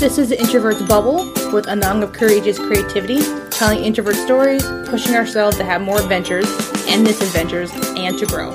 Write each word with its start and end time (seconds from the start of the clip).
This 0.00 0.16
is 0.16 0.30
the 0.30 0.40
Introvert's 0.40 0.80
Bubble 0.80 1.26
with 1.52 1.66
Anang 1.66 2.02
of 2.02 2.14
Courageous 2.14 2.58
Creativity, 2.58 3.20
telling 3.50 3.84
introvert 3.84 4.16
stories, 4.16 4.64
pushing 4.86 5.14
ourselves 5.14 5.58
to 5.58 5.64
have 5.64 5.82
more 5.82 6.00
adventures 6.00 6.46
and 6.88 7.02
misadventures, 7.02 7.70
and 7.98 8.18
to 8.18 8.24
grow. 8.24 8.48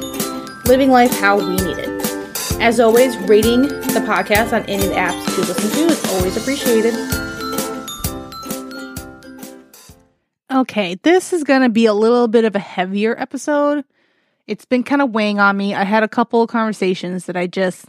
Living 0.66 0.90
life 0.90 1.12
how 1.20 1.38
we 1.38 1.56
need 1.58 1.78
it. 1.78 2.60
As 2.60 2.80
always, 2.80 3.16
rating 3.30 3.62
the 3.62 4.04
podcast 4.08 4.54
on 4.54 4.68
any 4.68 4.88
apps 4.96 5.38
you 5.38 5.44
listen 5.44 5.70
to 5.70 5.86
is 5.86 6.14
always 6.16 6.36
appreciated. 6.36 6.96
Okay, 10.52 10.96
this 11.04 11.32
is 11.32 11.44
going 11.44 11.62
to 11.62 11.70
be 11.70 11.86
a 11.86 11.94
little 11.94 12.28
bit 12.28 12.46
of 12.46 12.56
a 12.56 12.60
heavier 12.60 13.16
episode. 13.20 13.86
It's 14.48 14.66
been 14.66 14.82
kind 14.82 15.04
of 15.04 15.12
weighing 15.12 15.40
on 15.40 15.56
me. 15.56 15.76
I 15.76 15.84
had 15.84 16.02
a 16.02 16.08
couple 16.08 16.42
of 16.42 16.50
conversations 16.50 17.28
that 17.28 17.38
I 17.38 17.46
just 17.46 17.86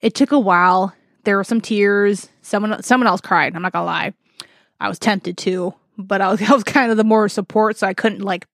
it 0.00 0.16
took 0.16 0.32
a 0.32 0.40
while. 0.40 0.92
There 1.26 1.36
were 1.36 1.44
some 1.44 1.60
tears. 1.60 2.28
Someone 2.40 2.82
someone 2.84 3.08
else 3.08 3.20
cried. 3.20 3.54
I'm 3.54 3.62
not 3.62 3.72
gonna 3.72 3.84
lie. 3.84 4.14
I 4.80 4.88
was 4.88 4.98
tempted 4.98 5.36
to, 5.38 5.74
but 5.98 6.20
I 6.20 6.30
was 6.30 6.40
I 6.48 6.54
was 6.54 6.64
kind 6.64 6.90
of 6.90 6.96
the 6.96 7.04
more 7.04 7.28
support, 7.28 7.76
so 7.76 7.86
I 7.86 7.94
couldn't 7.94 8.22
like 8.22 8.46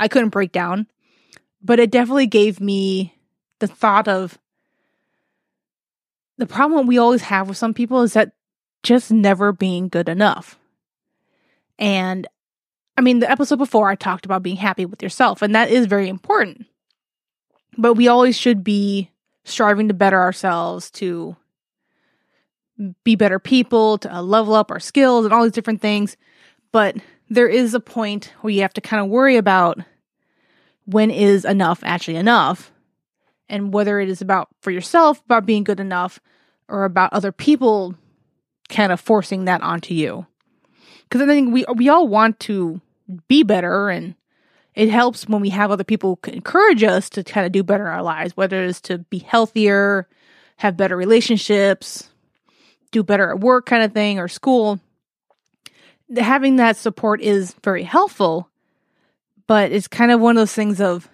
I 0.00 0.08
couldn't 0.08 0.30
break 0.30 0.50
down. 0.52 0.86
But 1.62 1.78
it 1.78 1.92
definitely 1.92 2.26
gave 2.26 2.60
me 2.60 3.14
the 3.60 3.68
thought 3.68 4.08
of 4.08 4.38
the 6.38 6.46
problem 6.46 6.86
we 6.86 6.98
always 6.98 7.22
have 7.22 7.46
with 7.46 7.58
some 7.58 7.74
people 7.74 8.02
is 8.02 8.14
that 8.14 8.32
just 8.82 9.12
never 9.12 9.52
being 9.52 9.88
good 9.88 10.08
enough. 10.08 10.58
And 11.78 12.26
I 12.96 13.02
mean, 13.02 13.20
the 13.20 13.30
episode 13.30 13.56
before 13.56 13.88
I 13.88 13.94
talked 13.96 14.24
about 14.24 14.42
being 14.42 14.56
happy 14.56 14.86
with 14.86 15.02
yourself, 15.02 15.42
and 15.42 15.54
that 15.54 15.70
is 15.70 15.86
very 15.86 16.08
important. 16.08 16.66
But 17.76 17.94
we 17.94 18.08
always 18.08 18.36
should 18.36 18.64
be 18.64 19.10
striving 19.44 19.88
to 19.88 19.94
better 19.94 20.18
ourselves, 20.18 20.90
to 20.92 21.36
be 23.04 23.16
better 23.16 23.38
people, 23.38 23.98
to 23.98 24.14
uh, 24.14 24.22
level 24.22 24.54
up 24.54 24.70
our 24.70 24.80
skills 24.80 25.24
and 25.24 25.32
all 25.32 25.42
these 25.42 25.52
different 25.52 25.80
things. 25.80 26.16
But 26.72 26.96
there 27.28 27.48
is 27.48 27.74
a 27.74 27.80
point 27.80 28.32
where 28.40 28.52
you 28.52 28.62
have 28.62 28.74
to 28.74 28.80
kind 28.80 29.02
of 29.02 29.10
worry 29.10 29.36
about 29.36 29.78
when 30.84 31.10
is 31.10 31.44
enough 31.44 31.80
actually 31.84 32.16
enough 32.16 32.72
and 33.48 33.72
whether 33.72 34.00
it 34.00 34.08
is 34.08 34.20
about 34.20 34.48
for 34.60 34.70
yourself, 34.70 35.22
about 35.24 35.46
being 35.46 35.64
good 35.64 35.80
enough, 35.80 36.20
or 36.68 36.84
about 36.84 37.12
other 37.12 37.32
people 37.32 37.94
kind 38.68 38.92
of 38.92 39.00
forcing 39.00 39.44
that 39.44 39.62
onto 39.62 39.94
you. 39.94 40.26
Because 41.04 41.20
I 41.20 41.26
think 41.26 41.52
we 41.52 41.64
we 41.74 41.88
all 41.88 42.08
want 42.08 42.40
to 42.40 42.80
be 43.28 43.42
better 43.42 43.90
and 43.90 44.14
it 44.74 44.88
helps 44.88 45.28
when 45.28 45.42
we 45.42 45.50
have 45.50 45.70
other 45.70 45.84
people 45.84 46.18
encourage 46.26 46.82
us 46.82 47.10
to 47.10 47.22
kind 47.22 47.44
of 47.44 47.52
do 47.52 47.62
better 47.62 47.86
in 47.86 47.92
our 47.92 48.02
lives, 48.02 48.36
whether 48.36 48.64
it's 48.64 48.80
to 48.82 48.98
be 48.98 49.18
healthier, 49.18 50.08
have 50.56 50.78
better 50.78 50.96
relationships, 50.96 52.08
do 52.92 53.02
better 53.02 53.30
at 53.30 53.40
work 53.40 53.66
kind 53.66 53.82
of 53.82 53.92
thing 53.92 54.18
or 54.18 54.28
school. 54.28 54.78
Having 56.16 56.56
that 56.56 56.76
support 56.76 57.20
is 57.20 57.54
very 57.64 57.82
helpful, 57.82 58.48
but 59.46 59.72
it's 59.72 59.88
kind 59.88 60.12
of 60.12 60.20
one 60.20 60.36
of 60.36 60.40
those 60.40 60.54
things 60.54 60.80
of 60.80 61.08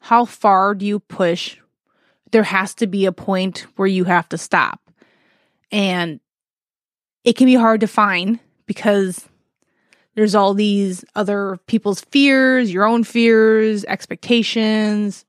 how 0.00 0.24
far 0.24 0.74
do 0.74 0.84
you 0.84 1.00
push? 1.00 1.56
There 2.30 2.42
has 2.42 2.74
to 2.74 2.86
be 2.86 3.06
a 3.06 3.12
point 3.12 3.66
where 3.76 3.88
you 3.88 4.04
have 4.04 4.28
to 4.30 4.38
stop. 4.38 4.80
And 5.72 6.20
it 7.24 7.36
can 7.36 7.46
be 7.46 7.54
hard 7.54 7.80
to 7.80 7.86
find 7.86 8.38
because 8.66 9.28
there's 10.14 10.34
all 10.34 10.52
these 10.52 11.04
other 11.14 11.58
people's 11.66 12.00
fears, 12.00 12.72
your 12.72 12.84
own 12.84 13.04
fears, 13.04 13.84
expectations, 13.84 15.24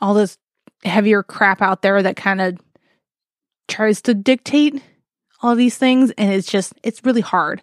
all 0.00 0.14
this 0.14 0.38
heavier 0.84 1.22
crap 1.22 1.62
out 1.62 1.82
there 1.82 2.02
that 2.02 2.16
kind 2.16 2.40
of 2.40 2.58
tries 3.68 4.02
to 4.02 4.14
dictate 4.14 4.82
all 5.42 5.54
these 5.54 5.76
things. 5.76 6.10
And 6.12 6.32
it's 6.32 6.50
just, 6.50 6.72
it's 6.82 7.04
really 7.04 7.20
hard. 7.20 7.62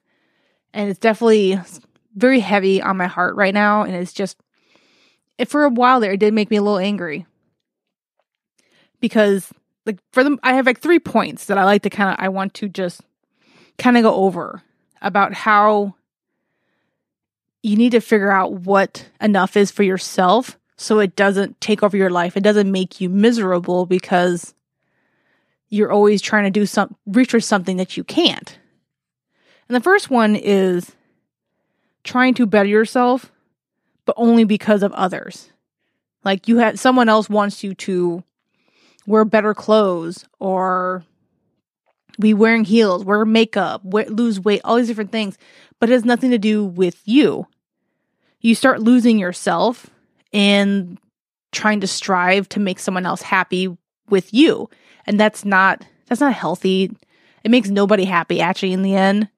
And 0.74 0.90
it's 0.90 1.00
definitely 1.00 1.60
very 2.16 2.40
heavy 2.40 2.82
on 2.82 2.98
my 2.98 3.08
heart 3.08 3.36
right 3.36 3.54
now. 3.54 3.84
And 3.84 3.96
it's 3.96 4.14
just, 4.14 4.38
for 5.48 5.66
a 5.66 5.70
while 5.70 6.00
there, 6.00 6.14
it 6.14 6.20
did 6.20 6.34
make 6.34 6.50
me 6.50 6.58
a 6.58 6.62
little 6.62 6.80
angry 6.80 7.26
because 9.02 9.52
like 9.86 10.00
for 10.12 10.24
them, 10.24 10.40
I 10.44 10.54
have 10.54 10.66
like 10.66 10.80
three 10.80 11.00
points 11.00 11.46
that 11.46 11.58
I 11.58 11.66
like 11.66 11.84
to 11.84 11.90
kind 11.90 12.12
of, 12.12 12.16
I 12.18 12.30
want 12.30 12.54
to 12.56 12.70
just 12.70 13.02
kind 13.78 13.98
of 13.98 14.04
go 14.04 14.16
over 14.16 14.64
about 15.02 15.34
how 15.34 15.96
you 17.62 17.76
need 17.76 17.92
to 17.92 18.00
figure 18.00 18.32
out 18.32 18.54
what 18.54 19.08
enough 19.20 19.58
is 19.58 19.72
for 19.72 19.84
yourself 19.84 20.58
so 20.78 21.00
it 21.00 21.16
doesn't 21.16 21.60
take 21.62 21.84
over 21.84 21.98
your 21.98 22.10
life. 22.10 22.38
It 22.38 22.44
doesn't 22.44 22.72
make 22.72 23.02
you 23.02 23.10
miserable 23.10 23.86
because 23.86 24.54
you're 25.76 25.92
always 25.92 26.22
trying 26.22 26.46
to 26.46 26.50
do 26.50 26.66
some 26.66 26.96
reach 27.06 27.32
for 27.32 27.40
something 27.40 27.78
that 27.78 27.98
you 27.98 28.04
can't. 28.04 28.58
And 29.68 29.76
the 29.76 29.82
first 29.82 30.10
one 30.10 30.36
is 30.36 30.92
trying 32.04 32.34
to 32.36 32.46
better 32.46 32.70
yourself, 32.70 33.32
but 34.06 34.16
only 34.18 34.44
because 34.44 34.84
of 34.84 34.94
others. 34.94 35.52
Like 36.24 36.48
you 36.48 36.58
have 36.58 36.80
someone 36.80 37.10
else 37.10 37.30
wants 37.30 37.64
you 37.64 37.74
to 37.76 38.24
wear 39.06 39.26
better 39.26 39.54
clothes 39.54 40.26
or 40.40 41.04
be 42.20 42.34
wearing 42.34 42.64
heels, 42.64 43.04
wear 43.04 43.26
makeup, 43.26 43.84
wear, 43.84 44.06
lose 44.06 44.40
weight, 44.40 44.62
all 44.64 44.78
these 44.78 44.88
different 44.88 45.12
things, 45.12 45.38
but 45.80 45.90
it 45.90 45.94
has 45.94 46.06
nothing 46.06 46.32
to 46.32 46.38
do 46.38 46.64
with 46.64 47.02
you 47.06 47.48
you 48.46 48.54
start 48.54 48.80
losing 48.80 49.18
yourself 49.18 49.90
and 50.32 51.00
trying 51.52 51.80
to 51.80 51.88
strive 51.88 52.48
to 52.48 52.60
make 52.60 52.78
someone 52.78 53.04
else 53.04 53.24
happy 53.24 53.76
with 54.08 54.32
you. 54.36 54.70
And 55.06 55.20
that's 55.20 55.46
not 55.46 55.86
that's 56.08 56.22
not 56.22 56.34
healthy. 56.34 56.92
It 57.44 57.52
makes 57.52 57.70
nobody 57.70 58.06
happy 58.06 58.42
actually 58.42 58.74
in 58.74 58.82
the 58.82 58.96
end. 58.96 59.30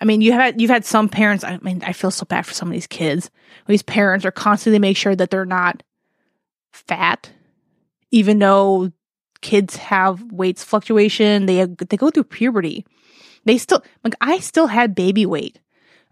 I 0.00 0.04
mean, 0.04 0.20
you 0.20 0.32
had 0.32 0.60
you've 0.60 0.70
had 0.70 0.84
some 0.84 1.08
parents, 1.08 1.44
I 1.44 1.58
mean, 1.58 1.82
I 1.86 1.92
feel 1.92 2.10
so 2.10 2.26
bad 2.26 2.46
for 2.46 2.54
some 2.54 2.68
of 2.68 2.72
these 2.72 2.86
kids. 2.86 3.30
These 3.66 3.82
parents 3.82 4.24
are 4.24 4.32
constantly 4.32 4.78
make 4.78 4.96
sure 4.96 5.14
that 5.14 5.30
they're 5.30 5.44
not 5.44 5.82
fat 6.72 7.30
even 8.12 8.38
though 8.38 8.92
kids 9.40 9.74
have 9.76 10.22
weights 10.30 10.62
fluctuation, 10.62 11.46
they 11.46 11.64
they 11.64 11.96
go 11.96 12.10
through 12.10 12.24
puberty. 12.24 12.86
They 13.44 13.58
still 13.58 13.82
like 14.04 14.14
I 14.20 14.38
still 14.38 14.68
had 14.68 14.94
baby 14.94 15.26
weight 15.26 15.58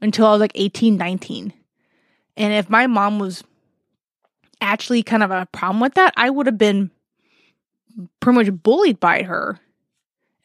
until 0.00 0.26
I 0.26 0.32
was 0.32 0.40
like 0.40 0.52
18, 0.56 0.96
19. 0.96 1.52
And 2.36 2.52
if 2.54 2.68
my 2.68 2.86
mom 2.88 3.18
was 3.20 3.44
actually 4.60 5.02
kind 5.02 5.22
of 5.22 5.30
a 5.30 5.46
problem 5.52 5.80
with 5.80 5.94
that, 5.94 6.14
I 6.16 6.30
would 6.30 6.46
have 6.46 6.58
been 6.58 6.90
pretty 8.20 8.38
much 8.38 8.62
bullied 8.62 9.00
by 9.00 9.22
her 9.22 9.58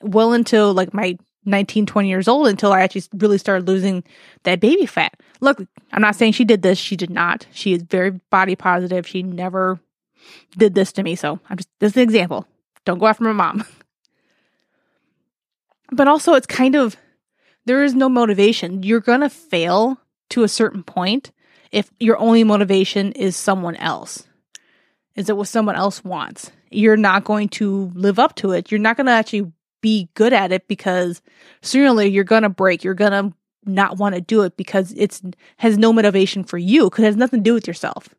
well 0.01 0.33
until 0.33 0.73
like 0.73 0.93
my 0.93 1.17
19, 1.45 1.85
20 1.85 2.09
years 2.09 2.27
old 2.27 2.47
until 2.47 2.73
I 2.73 2.81
actually 2.81 3.03
really 3.13 3.37
started 3.37 3.67
losing 3.67 4.03
that 4.43 4.59
baby 4.59 4.85
fat. 4.85 5.13
Look, 5.41 5.61
I'm 5.91 6.01
not 6.01 6.15
saying 6.15 6.33
she 6.33 6.45
did 6.45 6.61
this. 6.61 6.77
She 6.77 6.95
did 6.95 7.09
not. 7.09 7.45
She 7.51 7.73
is 7.73 7.83
very 7.83 8.11
body 8.31 8.55
positive. 8.55 9.07
She 9.07 9.23
never 9.23 9.79
did 10.57 10.73
this 10.73 10.91
to 10.93 11.03
me. 11.03 11.15
So 11.15 11.39
I'm 11.49 11.57
just, 11.57 11.69
this 11.79 11.91
is 11.91 11.97
an 11.97 12.03
example. 12.03 12.47
Don't 12.83 12.99
go 12.99 13.07
after 13.07 13.23
my 13.23 13.31
mom. 13.31 13.65
but 15.91 16.07
also, 16.07 16.33
it's 16.33 16.47
kind 16.47 16.75
of, 16.75 16.97
there 17.65 17.83
is 17.83 17.93
no 17.93 18.09
motivation. 18.09 18.83
You're 18.83 18.99
going 18.99 19.21
to 19.21 19.29
fail 19.29 19.99
to 20.29 20.43
a 20.43 20.47
certain 20.47 20.83
point 20.83 21.31
if 21.71 21.91
your 21.99 22.17
only 22.17 22.43
motivation 22.43 23.11
is 23.13 23.35
someone 23.35 23.75
else, 23.75 24.27
is 25.15 25.29
it 25.29 25.37
what 25.37 25.47
someone 25.47 25.75
else 25.75 26.03
wants. 26.03 26.51
You're 26.71 26.97
not 26.97 27.23
going 27.23 27.49
to 27.49 27.91
live 27.95 28.19
up 28.19 28.35
to 28.37 28.51
it. 28.51 28.71
You're 28.71 28.79
not 28.79 28.97
going 28.97 29.05
to 29.05 29.11
actually 29.11 29.51
be 29.81 30.09
good 30.15 30.33
at 30.33 30.51
it 30.51 30.67
because 30.67 31.21
sooner 31.61 32.01
you're 32.03 32.23
going 32.23 32.43
to 32.43 32.49
break. 32.49 32.83
You're 32.83 32.93
going 32.93 33.11
to 33.11 33.33
not 33.65 33.97
want 33.97 34.15
to 34.15 34.21
do 34.21 34.41
it 34.43 34.57
because 34.57 34.93
it's 34.97 35.21
has 35.57 35.77
no 35.77 35.91
motivation 35.91 36.43
for 36.43 36.57
you 36.57 36.85
because 36.85 37.03
it 37.03 37.07
has 37.07 37.15
nothing 37.15 37.39
to 37.39 37.49
do 37.49 37.53
with 37.53 37.67
yourself. 37.67 38.09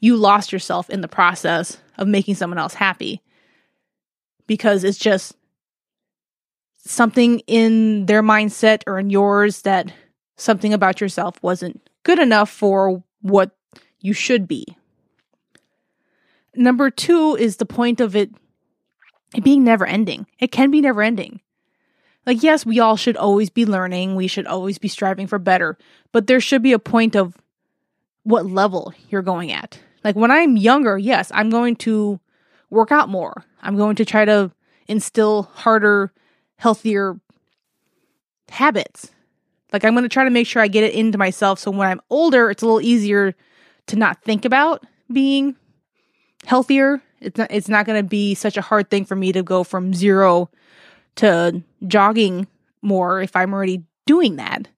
You 0.00 0.16
lost 0.16 0.52
yourself 0.52 0.90
in 0.90 1.00
the 1.00 1.08
process 1.08 1.78
of 1.98 2.08
making 2.08 2.34
someone 2.34 2.58
else 2.58 2.74
happy 2.74 3.22
because 4.46 4.84
it's 4.84 4.98
just 4.98 5.34
something 6.78 7.40
in 7.40 8.06
their 8.06 8.22
mindset 8.22 8.82
or 8.86 8.98
in 8.98 9.10
yours 9.10 9.62
that 9.62 9.92
something 10.36 10.74
about 10.74 11.00
yourself 11.00 11.40
wasn't 11.42 11.88
good 12.02 12.18
enough 12.18 12.50
for 12.50 13.02
what 13.20 13.56
you 14.00 14.12
should 14.12 14.48
be. 14.48 14.66
Number 16.54 16.90
two 16.90 17.36
is 17.36 17.56
the 17.56 17.66
point 17.66 18.00
of 18.00 18.14
it, 18.14 18.30
it 19.34 19.44
being 19.44 19.64
never 19.64 19.86
ending. 19.86 20.26
It 20.38 20.52
can 20.52 20.70
be 20.70 20.80
never 20.80 21.02
ending. 21.02 21.40
Like, 22.26 22.42
yes, 22.42 22.64
we 22.64 22.78
all 22.78 22.96
should 22.96 23.16
always 23.16 23.50
be 23.50 23.66
learning. 23.66 24.14
We 24.14 24.28
should 24.28 24.46
always 24.46 24.78
be 24.78 24.88
striving 24.88 25.26
for 25.26 25.38
better, 25.38 25.76
but 26.12 26.26
there 26.26 26.40
should 26.40 26.62
be 26.62 26.72
a 26.72 26.78
point 26.78 27.16
of 27.16 27.36
what 28.22 28.46
level 28.46 28.94
you're 29.08 29.22
going 29.22 29.50
at. 29.50 29.80
Like, 30.04 30.14
when 30.14 30.30
I'm 30.30 30.56
younger, 30.56 30.96
yes, 30.98 31.32
I'm 31.34 31.50
going 31.50 31.76
to 31.76 32.20
work 32.70 32.92
out 32.92 33.08
more. 33.08 33.44
I'm 33.60 33.76
going 33.76 33.96
to 33.96 34.04
try 34.04 34.24
to 34.24 34.52
instill 34.88 35.44
harder, 35.54 36.12
healthier 36.56 37.18
habits. 38.48 39.10
Like 39.72 39.84
I'm 39.84 39.94
going 39.94 40.04
to 40.04 40.08
try 40.08 40.24
to 40.24 40.30
make 40.30 40.46
sure 40.46 40.62
I 40.62 40.68
get 40.68 40.84
it 40.84 40.94
into 40.94 41.18
myself 41.18 41.58
so 41.58 41.70
when 41.70 41.88
I'm 41.88 42.00
older, 42.10 42.50
it's 42.50 42.62
a 42.62 42.66
little 42.66 42.80
easier 42.80 43.34
to 43.86 43.96
not 43.96 44.22
think 44.22 44.44
about 44.44 44.84
being 45.12 45.56
healthier. 46.46 47.00
It's 47.20 47.38
not, 47.38 47.50
it's 47.50 47.68
not 47.68 47.86
going 47.86 48.02
to 48.02 48.08
be 48.08 48.34
such 48.34 48.56
a 48.56 48.62
hard 48.62 48.90
thing 48.90 49.04
for 49.04 49.16
me 49.16 49.32
to 49.32 49.42
go 49.42 49.64
from 49.64 49.94
zero 49.94 50.50
to 51.16 51.62
jogging 51.86 52.46
more 52.80 53.22
if 53.22 53.36
I'm 53.36 53.52
already 53.54 53.84
doing 54.06 54.36
that. 54.36 54.68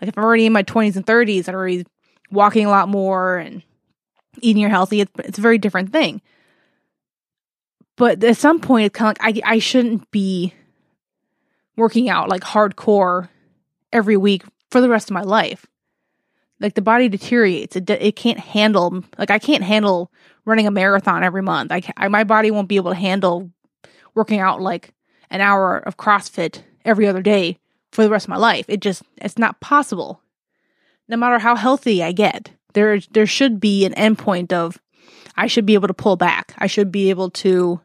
Like 0.00 0.08
if 0.08 0.18
I'm 0.18 0.24
already 0.24 0.46
in 0.46 0.52
my 0.52 0.62
20s 0.62 0.96
and 0.96 1.06
30s, 1.06 1.48
I'm 1.48 1.54
already 1.54 1.86
walking 2.30 2.66
a 2.66 2.70
lot 2.70 2.88
more 2.88 3.36
and 3.36 3.62
eating 4.40 4.60
your 4.60 4.70
healthy, 4.70 5.00
it's, 5.00 5.12
it's 5.18 5.38
a 5.38 5.42
very 5.42 5.58
different 5.58 5.92
thing. 5.92 6.20
But 7.96 8.24
at 8.24 8.36
some 8.36 8.60
point, 8.60 8.86
it's 8.86 8.98
kind 8.98 9.16
of 9.16 9.24
like 9.24 9.44
I, 9.44 9.54
I 9.54 9.58
shouldn't 9.60 10.10
be 10.10 10.52
working 11.76 12.08
out 12.08 12.28
like 12.28 12.42
hardcore 12.42 13.28
every 13.92 14.16
week 14.16 14.42
for 14.70 14.80
the 14.80 14.88
rest 14.88 15.10
of 15.10 15.14
my 15.14 15.22
life. 15.22 15.66
Like 16.60 16.74
the 16.74 16.82
body 16.82 17.08
deteriorates. 17.08 17.76
It, 17.76 17.88
it 17.90 18.16
can't 18.16 18.38
handle, 18.38 19.04
like 19.18 19.30
I 19.30 19.38
can't 19.38 19.64
handle 19.64 20.10
running 20.44 20.66
a 20.66 20.70
marathon 20.70 21.24
every 21.24 21.42
month. 21.42 21.72
I, 21.72 21.82
I 21.96 22.08
my 22.08 22.24
body 22.24 22.50
won't 22.50 22.68
be 22.68 22.76
able 22.76 22.92
to 22.92 22.98
handle 22.98 23.50
working 24.14 24.40
out 24.40 24.60
like 24.60 24.92
an 25.30 25.40
hour 25.40 25.78
of 25.78 25.96
CrossFit 25.96 26.62
every 26.84 27.06
other 27.06 27.22
day 27.22 27.58
for 27.92 28.02
the 28.02 28.10
rest 28.10 28.26
of 28.26 28.30
my 28.30 28.36
life. 28.36 28.66
It 28.68 28.80
just 28.80 29.02
it's 29.16 29.38
not 29.38 29.60
possible. 29.60 30.20
No 31.08 31.16
matter 31.16 31.38
how 31.38 31.56
healthy 31.56 32.02
I 32.02 32.12
get, 32.12 32.50
there 32.74 33.00
there 33.10 33.26
should 33.26 33.60
be 33.60 33.84
an 33.84 33.94
endpoint 33.94 34.52
of 34.52 34.78
I 35.36 35.46
should 35.46 35.66
be 35.66 35.74
able 35.74 35.88
to 35.88 35.94
pull 35.94 36.16
back. 36.16 36.54
I 36.58 36.66
should 36.66 36.92
be 36.92 37.10
able 37.10 37.30
to 37.30 37.80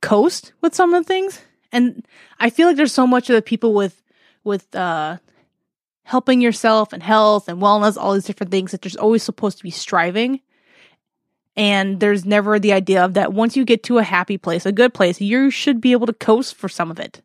coast 0.00 0.52
with 0.60 0.74
some 0.74 0.94
of 0.94 1.02
the 1.02 1.08
things. 1.08 1.40
And 1.72 2.06
I 2.38 2.50
feel 2.50 2.68
like 2.68 2.76
there's 2.76 2.92
so 2.92 3.06
much 3.06 3.30
of 3.30 3.36
the 3.36 3.42
people 3.42 3.74
with 3.74 4.02
with 4.44 4.74
uh 4.74 5.18
helping 6.04 6.40
yourself 6.40 6.92
and 6.92 7.02
health 7.02 7.48
and 7.48 7.60
wellness, 7.60 7.96
all 7.96 8.14
these 8.14 8.24
different 8.24 8.50
things 8.50 8.72
that 8.72 8.82
there's 8.82 8.96
always 8.96 9.22
supposed 9.22 9.58
to 9.58 9.62
be 9.62 9.70
striving. 9.70 10.40
And 11.56 12.00
there's 12.00 12.24
never 12.24 12.58
the 12.58 12.72
idea 12.72 13.04
of 13.04 13.14
that 13.14 13.32
once 13.32 13.56
you 13.56 13.64
get 13.64 13.82
to 13.84 13.98
a 13.98 14.02
happy 14.02 14.38
place, 14.38 14.64
a 14.64 14.72
good 14.72 14.94
place, 14.94 15.20
you 15.20 15.50
should 15.50 15.80
be 15.80 15.92
able 15.92 16.06
to 16.06 16.12
coast 16.12 16.54
for 16.54 16.68
some 16.68 16.90
of 16.90 16.98
it. 16.98 17.22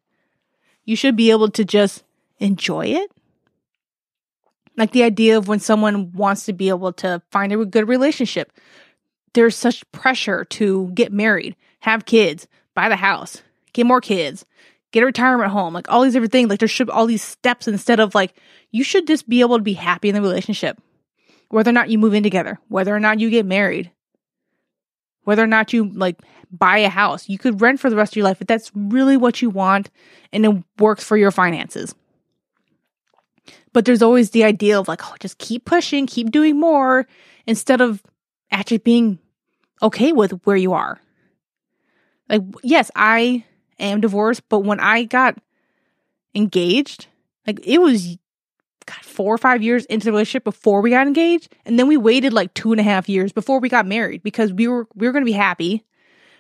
You 0.83 0.95
should 0.95 1.15
be 1.15 1.31
able 1.31 1.49
to 1.51 1.65
just 1.65 2.03
enjoy 2.39 2.87
it. 2.87 3.11
Like 4.75 4.91
the 4.91 5.03
idea 5.03 5.37
of 5.37 5.47
when 5.47 5.59
someone 5.59 6.11
wants 6.11 6.45
to 6.45 6.53
be 6.53 6.69
able 6.69 6.93
to 6.93 7.21
find 7.31 7.51
a 7.51 7.65
good 7.65 7.87
relationship, 7.87 8.51
there's 9.33 9.55
such 9.55 9.89
pressure 9.91 10.45
to 10.45 10.91
get 10.93 11.11
married, 11.11 11.55
have 11.79 12.05
kids, 12.05 12.47
buy 12.73 12.89
the 12.89 12.95
house, 12.95 13.41
get 13.73 13.85
more 13.85 14.01
kids, 14.01 14.45
get 14.91 15.03
a 15.03 15.05
retirement 15.05 15.51
home, 15.51 15.73
like 15.73 15.89
all 15.91 16.01
these 16.01 16.13
different 16.13 16.31
things. 16.31 16.49
Like 16.49 16.59
there 16.59 16.67
should 16.67 16.87
be 16.87 16.93
all 16.93 17.05
these 17.05 17.23
steps 17.23 17.67
instead 17.67 17.99
of 17.99 18.15
like 18.15 18.33
you 18.71 18.83
should 18.83 19.07
just 19.07 19.27
be 19.27 19.41
able 19.41 19.57
to 19.57 19.63
be 19.63 19.73
happy 19.73 20.09
in 20.09 20.15
the 20.15 20.21
relationship, 20.21 20.79
whether 21.49 21.69
or 21.69 21.73
not 21.73 21.89
you 21.89 21.97
move 21.97 22.13
in 22.13 22.23
together, 22.23 22.59
whether 22.67 22.95
or 22.95 22.99
not 22.99 23.19
you 23.19 23.29
get 23.29 23.45
married, 23.45 23.91
whether 25.23 25.43
or 25.43 25.47
not 25.47 25.73
you 25.73 25.89
like 25.89 26.19
buy 26.51 26.79
a 26.79 26.89
house. 26.89 27.27
You 27.27 27.37
could 27.37 27.61
rent 27.61 27.79
for 27.79 27.89
the 27.89 27.95
rest 27.95 28.13
of 28.13 28.17
your 28.17 28.25
life 28.25 28.41
if 28.41 28.47
that's 28.47 28.71
really 28.73 29.17
what 29.17 29.41
you 29.41 29.49
want 29.49 29.89
and 30.31 30.45
it 30.45 30.63
works 30.79 31.03
for 31.03 31.17
your 31.17 31.31
finances. 31.31 31.93
But 33.73 33.85
there's 33.85 34.01
always 34.01 34.31
the 34.31 34.43
idea 34.43 34.79
of 34.79 34.87
like, 34.87 35.01
oh, 35.05 35.15
just 35.19 35.37
keep 35.37 35.65
pushing, 35.65 36.07
keep 36.07 36.31
doing 36.31 36.59
more 36.59 37.07
instead 37.45 37.81
of 37.81 38.01
actually 38.51 38.79
being 38.79 39.19
okay 39.81 40.11
with 40.13 40.31
where 40.45 40.55
you 40.55 40.73
are. 40.73 40.99
Like, 42.29 42.41
yes, 42.63 42.89
I 42.95 43.45
am 43.79 44.01
divorced, 44.01 44.43
but 44.49 44.59
when 44.59 44.79
I 44.79 45.03
got 45.03 45.37
engaged, 46.35 47.07
like 47.45 47.59
it 47.65 47.79
was 47.79 48.17
God, 48.85 49.01
four 49.01 49.33
or 49.33 49.37
five 49.37 49.61
years 49.61 49.85
into 49.85 50.05
the 50.05 50.11
relationship 50.11 50.43
before 50.43 50.81
we 50.81 50.91
got 50.91 51.07
engaged, 51.07 51.53
and 51.65 51.77
then 51.77 51.87
we 51.87 51.97
waited 51.97 52.33
like 52.33 52.53
two 52.53 52.71
and 52.71 52.79
a 52.79 52.83
half 52.83 53.09
years 53.09 53.31
before 53.31 53.59
we 53.59 53.69
got 53.69 53.85
married 53.85 54.23
because 54.23 54.53
we 54.53 54.67
were 54.67 54.87
we 54.95 55.07
were 55.07 55.13
going 55.13 55.23
to 55.23 55.31
be 55.31 55.33
happy 55.33 55.83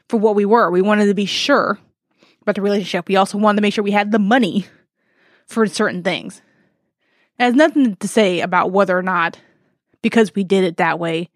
for 0.07 0.17
what 0.17 0.35
we 0.35 0.45
were. 0.45 0.71
We 0.71 0.81
wanted 0.81 1.07
to 1.07 1.13
be 1.13 1.25
sure 1.25 1.77
about 2.41 2.55
the 2.55 2.61
relationship. 2.61 3.07
We 3.07 3.17
also 3.17 3.37
wanted 3.37 3.57
to 3.57 3.61
make 3.61 3.73
sure 3.73 3.83
we 3.83 3.91
had 3.91 4.11
the 4.11 4.19
money 4.19 4.65
for 5.45 5.65
certain 5.67 6.03
things. 6.03 6.41
It 7.39 7.43
has 7.43 7.53
nothing 7.53 7.95
to 7.97 8.07
say 8.07 8.39
about 8.39 8.71
whether 8.71 8.97
or 8.97 9.03
not 9.03 9.39
because 10.01 10.33
we 10.33 10.43
did 10.43 10.63
it 10.63 10.77
that 10.77 10.99
way, 10.99 11.29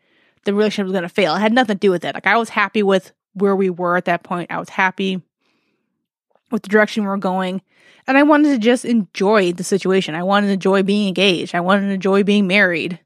the 0.46 0.54
relationship 0.54 0.86
was 0.86 0.94
going 0.94 1.04
to 1.04 1.10
fail. 1.10 1.36
It 1.36 1.40
had 1.40 1.54
nothing 1.54 1.76
to 1.76 1.80
do 1.80 1.92
with 1.92 2.06
it. 2.06 2.16
Like 2.16 2.28
I 2.28 2.38
was 2.38 2.50
happy 2.50 2.84
with 2.84 3.12
where 3.34 3.56
we 3.56 3.70
were 3.70 3.98
at 3.98 4.06
that 4.06 4.24
point. 4.24 4.52
I 4.52 4.60
was 4.60 4.70
happy 4.70 5.22
with 6.52 6.64
the 6.64 6.70
direction 6.70 7.04
we're 7.04 7.18
going. 7.18 7.62
And 8.08 8.18
I 8.18 8.24
wanted 8.24 8.50
to 8.50 8.58
just 8.58 8.86
enjoy 8.86 9.54
the 9.54 9.64
situation. 9.64 10.16
I 10.16 10.24
wanted 10.24 10.48
to 10.48 10.54
enjoy 10.54 10.84
being 10.84 11.08
engaged. 11.08 11.56
I 11.56 11.62
wanted 11.62 11.88
to 11.88 11.94
enjoy 11.94 12.24
being 12.24 12.48
married. 12.48 13.00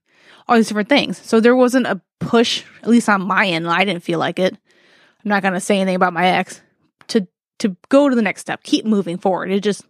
All 0.47 0.55
these 0.55 0.67
different 0.67 0.89
things. 0.89 1.17
So 1.17 1.39
there 1.39 1.55
wasn't 1.55 1.87
a 1.87 2.01
push, 2.19 2.63
at 2.81 2.89
least 2.89 3.09
on 3.09 3.21
my 3.21 3.47
end. 3.47 3.67
I 3.67 3.83
didn't 3.83 4.03
feel 4.03 4.19
like 4.19 4.39
it. 4.39 4.53
I'm 4.53 5.29
not 5.29 5.41
gonna 5.41 5.59
say 5.59 5.77
anything 5.77 5.95
about 5.95 6.13
my 6.13 6.27
ex 6.27 6.61
to 7.07 7.27
to 7.59 7.75
go 7.89 8.09
to 8.09 8.15
the 8.15 8.21
next 8.21 8.41
step, 8.41 8.63
keep 8.63 8.85
moving 8.85 9.17
forward. 9.17 9.51
It 9.51 9.61
just 9.61 9.83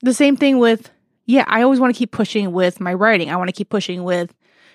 the 0.00 0.14
same 0.14 0.36
thing 0.36 0.58
with 0.58 0.90
yeah, 1.24 1.44
I 1.46 1.62
always 1.62 1.78
want 1.78 1.94
to 1.94 1.98
keep 1.98 2.10
pushing 2.10 2.52
with 2.52 2.80
my 2.80 2.94
writing. 2.94 3.30
I 3.30 3.36
want 3.36 3.48
to 3.48 3.52
keep 3.52 3.68
pushing 3.68 4.02
with 4.02 4.34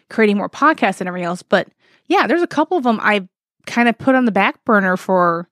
creating 0.09 0.37
more 0.37 0.49
podcasts 0.49 1.01
and 1.01 1.07
everything 1.07 1.25
else. 1.25 1.41
But 1.41 1.67
yeah, 2.07 2.27
there's 2.27 2.43
a 2.43 2.47
couple 2.47 2.77
of 2.77 2.83
them 2.83 2.99
I 3.01 3.27
kind 3.65 3.89
of 3.89 3.97
put 3.97 4.15
on 4.15 4.25
the 4.25 4.31
back 4.31 4.63
burner 4.63 4.95
for 4.95 5.49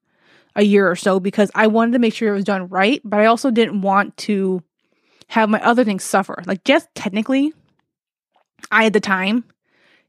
a 0.55 0.63
year 0.63 0.89
or 0.89 0.95
so 0.95 1.19
because 1.19 1.51
I 1.55 1.67
wanted 1.67 1.93
to 1.93 1.99
make 1.99 2.13
sure 2.13 2.29
it 2.29 2.35
was 2.35 2.43
done 2.43 2.67
right, 2.67 3.01
but 3.03 3.19
I 3.19 3.25
also 3.25 3.51
didn't 3.51 3.81
want 3.81 4.17
to 4.17 4.63
have 5.27 5.49
my 5.49 5.61
other 5.61 5.83
things 5.83 6.03
suffer. 6.03 6.43
Like, 6.45 6.63
just 6.63 6.87
technically, 6.93 7.53
I 8.69 8.83
had 8.83 8.93
the 8.93 8.99
time 8.99 9.45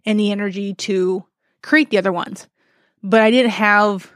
and 0.05 0.19
the 0.19 0.33
energy 0.33 0.75
to 0.75 1.25
create 1.63 1.91
the 1.91 1.99
other 1.99 2.13
ones, 2.13 2.49
but 3.03 3.21
I 3.21 3.31
didn't 3.31 3.53
have 3.53 4.11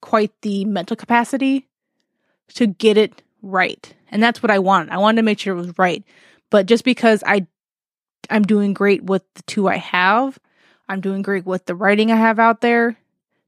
quite 0.00 0.32
the 0.42 0.64
mental 0.64 0.96
capacity 0.96 1.68
to 2.54 2.66
get 2.66 2.96
it 2.96 3.22
right. 3.42 3.94
And 4.10 4.22
that's 4.22 4.42
what 4.42 4.50
I 4.50 4.58
wanted. 4.58 4.92
I 4.92 4.98
wanted 4.98 5.16
to 5.16 5.22
make 5.22 5.38
sure 5.38 5.54
it 5.54 5.60
was 5.60 5.78
right. 5.78 6.02
But 6.50 6.66
just 6.66 6.84
because 6.84 7.22
I 7.24 7.46
I'm 8.28 8.42
doing 8.42 8.74
great 8.74 9.04
with 9.04 9.22
the 9.34 9.42
two 9.42 9.68
I 9.68 9.76
have, 9.76 10.38
I'm 10.88 11.00
doing 11.00 11.22
great 11.22 11.46
with 11.46 11.66
the 11.66 11.74
writing 11.74 12.10
I 12.10 12.16
have 12.16 12.38
out 12.38 12.60
there, 12.60 12.96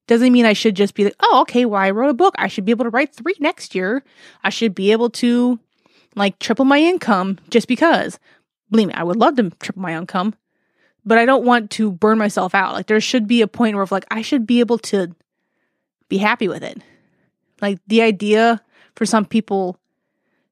doesn't 0.06 0.32
mean 0.32 0.46
I 0.46 0.52
should 0.52 0.74
just 0.74 0.94
be 0.94 1.04
like, 1.04 1.16
oh, 1.20 1.40
okay, 1.42 1.64
well, 1.64 1.80
I 1.80 1.90
wrote 1.90 2.10
a 2.10 2.14
book. 2.14 2.34
I 2.38 2.48
should 2.48 2.64
be 2.64 2.72
able 2.72 2.84
to 2.84 2.90
write 2.90 3.14
three 3.14 3.36
next 3.38 3.74
year. 3.74 4.02
I 4.42 4.50
should 4.50 4.74
be 4.74 4.92
able 4.92 5.10
to 5.10 5.58
like 6.14 6.38
triple 6.38 6.64
my 6.64 6.78
income 6.78 7.38
just 7.50 7.68
because. 7.68 8.18
Believe 8.70 8.88
me, 8.88 8.94
I 8.94 9.04
would 9.04 9.16
love 9.16 9.36
to 9.36 9.50
triple 9.60 9.82
my 9.82 9.96
income, 9.96 10.34
but 11.04 11.18
I 11.18 11.24
don't 11.24 11.44
want 11.44 11.70
to 11.72 11.92
burn 11.92 12.18
myself 12.18 12.54
out. 12.54 12.72
Like 12.72 12.86
there 12.86 13.00
should 13.00 13.26
be 13.26 13.42
a 13.42 13.48
point 13.48 13.76
where 13.76 13.86
like 13.90 14.06
I 14.10 14.22
should 14.22 14.46
be 14.46 14.60
able 14.60 14.78
to 14.78 15.14
be 16.08 16.18
happy 16.18 16.48
with 16.48 16.62
it. 16.62 16.82
Like 17.60 17.78
the 17.86 18.02
idea 18.02 18.60
for 18.96 19.06
some 19.06 19.24
people 19.24 19.78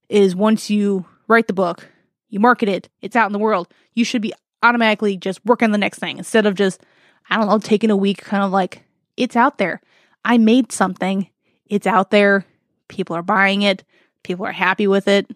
is 0.09 0.37
once 0.37 0.71
you 0.71 1.07
write 1.29 1.47
the 1.47 1.53
book, 1.53 1.89
you 2.29 2.41
market 2.41 2.69
it, 2.69 2.89
it's 3.03 3.17
out 3.17 3.27
in 3.27 3.33
the 3.33 3.39
world, 3.39 3.69
you 3.95 4.05
should 4.05 4.23
be 4.23 4.33
automatically 4.63 5.17
just 5.17 5.45
working 5.45 5.67
on 5.67 5.73
the 5.73 5.79
next 5.79 5.99
thing 5.99 6.19
instead 6.19 6.47
of 6.47 6.55
just, 6.55 6.83
I 7.29 7.37
don't 7.37 7.47
know, 7.47 7.59
taking 7.59 7.91
a 7.91 7.97
week 7.97 8.23
kind 8.23 8.45
of 8.45 8.51
like 8.51 8.85
it's 9.21 9.37
out 9.37 9.59
there. 9.59 9.81
I 10.25 10.39
made 10.39 10.73
something. 10.73 11.29
It's 11.67 11.87
out 11.87 12.11
there. 12.11 12.47
People 12.89 13.15
are 13.17 13.23
buying 13.23 13.63
it. 13.63 13.85
People 14.23 14.47
are 14.47 14.53
happy 14.53 14.87
with 14.87 15.09
it. 15.09 15.31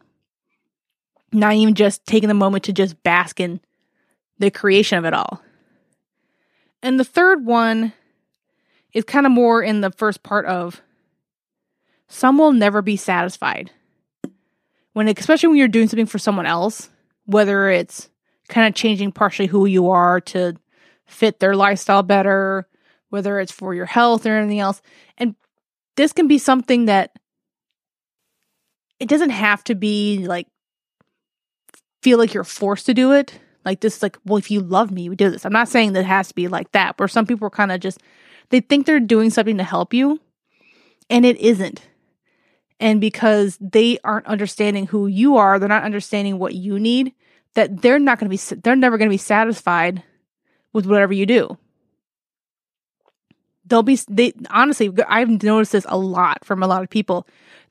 Not 1.32 1.54
even 1.54 1.74
just 1.74 2.06
taking 2.06 2.28
the 2.28 2.34
moment 2.34 2.64
to 2.64 2.72
just 2.72 3.02
bask 3.02 3.40
in 3.40 3.60
the 4.38 4.50
creation 4.50 4.98
of 4.98 5.04
it 5.04 5.12
all. 5.12 5.42
And 6.82 6.98
the 6.98 7.04
third 7.04 7.44
one 7.44 7.92
is 8.92 9.04
kind 9.04 9.26
of 9.26 9.32
more 9.32 9.62
in 9.62 9.80
the 9.80 9.90
first 9.90 10.22
part 10.22 10.46
of 10.46 10.80
some 12.08 12.38
will 12.38 12.52
never 12.52 12.80
be 12.80 12.96
satisfied. 12.96 13.70
When 14.92 15.08
especially 15.08 15.48
when 15.48 15.56
you're 15.58 15.68
doing 15.68 15.88
something 15.88 16.06
for 16.06 16.18
someone 16.18 16.46
else, 16.46 16.88
whether 17.26 17.68
it's 17.68 18.08
kind 18.48 18.66
of 18.66 18.74
changing 18.74 19.12
partially 19.12 19.46
who 19.46 19.66
you 19.66 19.90
are 19.90 20.20
to 20.20 20.54
fit 21.06 21.40
their 21.40 21.56
lifestyle 21.56 22.02
better 22.02 22.66
whether 23.14 23.38
it's 23.38 23.52
for 23.52 23.72
your 23.72 23.86
health 23.86 24.26
or 24.26 24.36
anything 24.36 24.58
else. 24.58 24.82
And 25.18 25.36
this 25.96 26.12
can 26.12 26.26
be 26.26 26.36
something 26.36 26.86
that 26.86 27.16
it 28.98 29.08
doesn't 29.08 29.30
have 29.30 29.62
to 29.64 29.76
be 29.76 30.26
like 30.26 30.48
feel 32.02 32.18
like 32.18 32.34
you're 32.34 32.42
forced 32.42 32.86
to 32.86 32.92
do 32.92 33.12
it. 33.12 33.38
Like 33.64 33.80
this, 33.80 33.98
is 33.98 34.02
like, 34.02 34.18
well, 34.24 34.36
if 34.36 34.50
you 34.50 34.58
love 34.58 34.90
me, 34.90 35.08
we 35.08 35.14
do 35.14 35.30
this. 35.30 35.46
I'm 35.46 35.52
not 35.52 35.68
saying 35.68 35.92
that 35.92 36.00
it 36.00 36.06
has 36.06 36.26
to 36.28 36.34
be 36.34 36.48
like 36.48 36.72
that, 36.72 36.98
where 36.98 37.06
some 37.06 37.24
people 37.24 37.46
are 37.46 37.50
kind 37.50 37.70
of 37.70 37.78
just 37.78 38.02
they 38.50 38.58
think 38.58 38.84
they're 38.84 38.98
doing 38.98 39.30
something 39.30 39.58
to 39.58 39.64
help 39.64 39.94
you, 39.94 40.20
and 41.08 41.24
it 41.24 41.36
isn't. 41.36 41.82
And 42.80 43.00
because 43.00 43.56
they 43.60 43.98
aren't 44.02 44.26
understanding 44.26 44.88
who 44.88 45.06
you 45.06 45.36
are, 45.36 45.60
they're 45.60 45.68
not 45.68 45.84
understanding 45.84 46.40
what 46.40 46.56
you 46.56 46.80
need. 46.80 47.14
That 47.54 47.80
they're 47.80 48.00
not 48.00 48.18
going 48.18 48.28
to 48.28 48.36
be, 48.36 48.60
they're 48.60 48.74
never 48.74 48.98
going 48.98 49.08
to 49.08 49.14
be 49.14 49.18
satisfied 49.18 50.02
with 50.72 50.84
whatever 50.84 51.12
you 51.12 51.26
do 51.26 51.56
they'll 53.66 53.82
be 53.82 53.98
they 54.08 54.32
honestly 54.50 54.90
I've 55.08 55.42
noticed 55.42 55.72
this 55.72 55.86
a 55.88 55.98
lot 55.98 56.44
from 56.44 56.62
a 56.62 56.66
lot 56.66 56.82
of 56.82 56.90
people. 56.90 57.26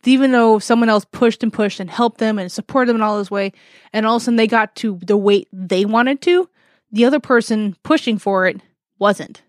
Even 0.06 0.34
though 0.34 0.60
someone 0.60 0.90
else 0.90 1.06
pushed 1.06 1.44
and 1.44 1.54
pushed 1.54 1.80
and 1.80 1.90
helped 1.90 2.18
them 2.18 2.38
and 2.38 2.52
supported 2.52 2.90
them 2.90 2.98
in 2.98 3.02
all 3.02 3.18
this 3.18 3.32
way, 3.32 3.54
and 3.94 4.06
all 4.06 4.18
of 4.18 4.22
a 4.22 4.26
sudden 4.26 4.36
they 4.36 4.48
got 4.48 4.76
to 4.76 5.00
the 5.06 5.16
weight 5.16 5.48
they 5.54 5.86
wanted 5.86 6.22
to, 6.22 6.50
the 6.92 7.06
other 7.06 7.22
person 7.22 7.78
pushing 7.84 8.18
for 8.18 8.46
it 8.46 8.60
wasn't. 9.00 9.42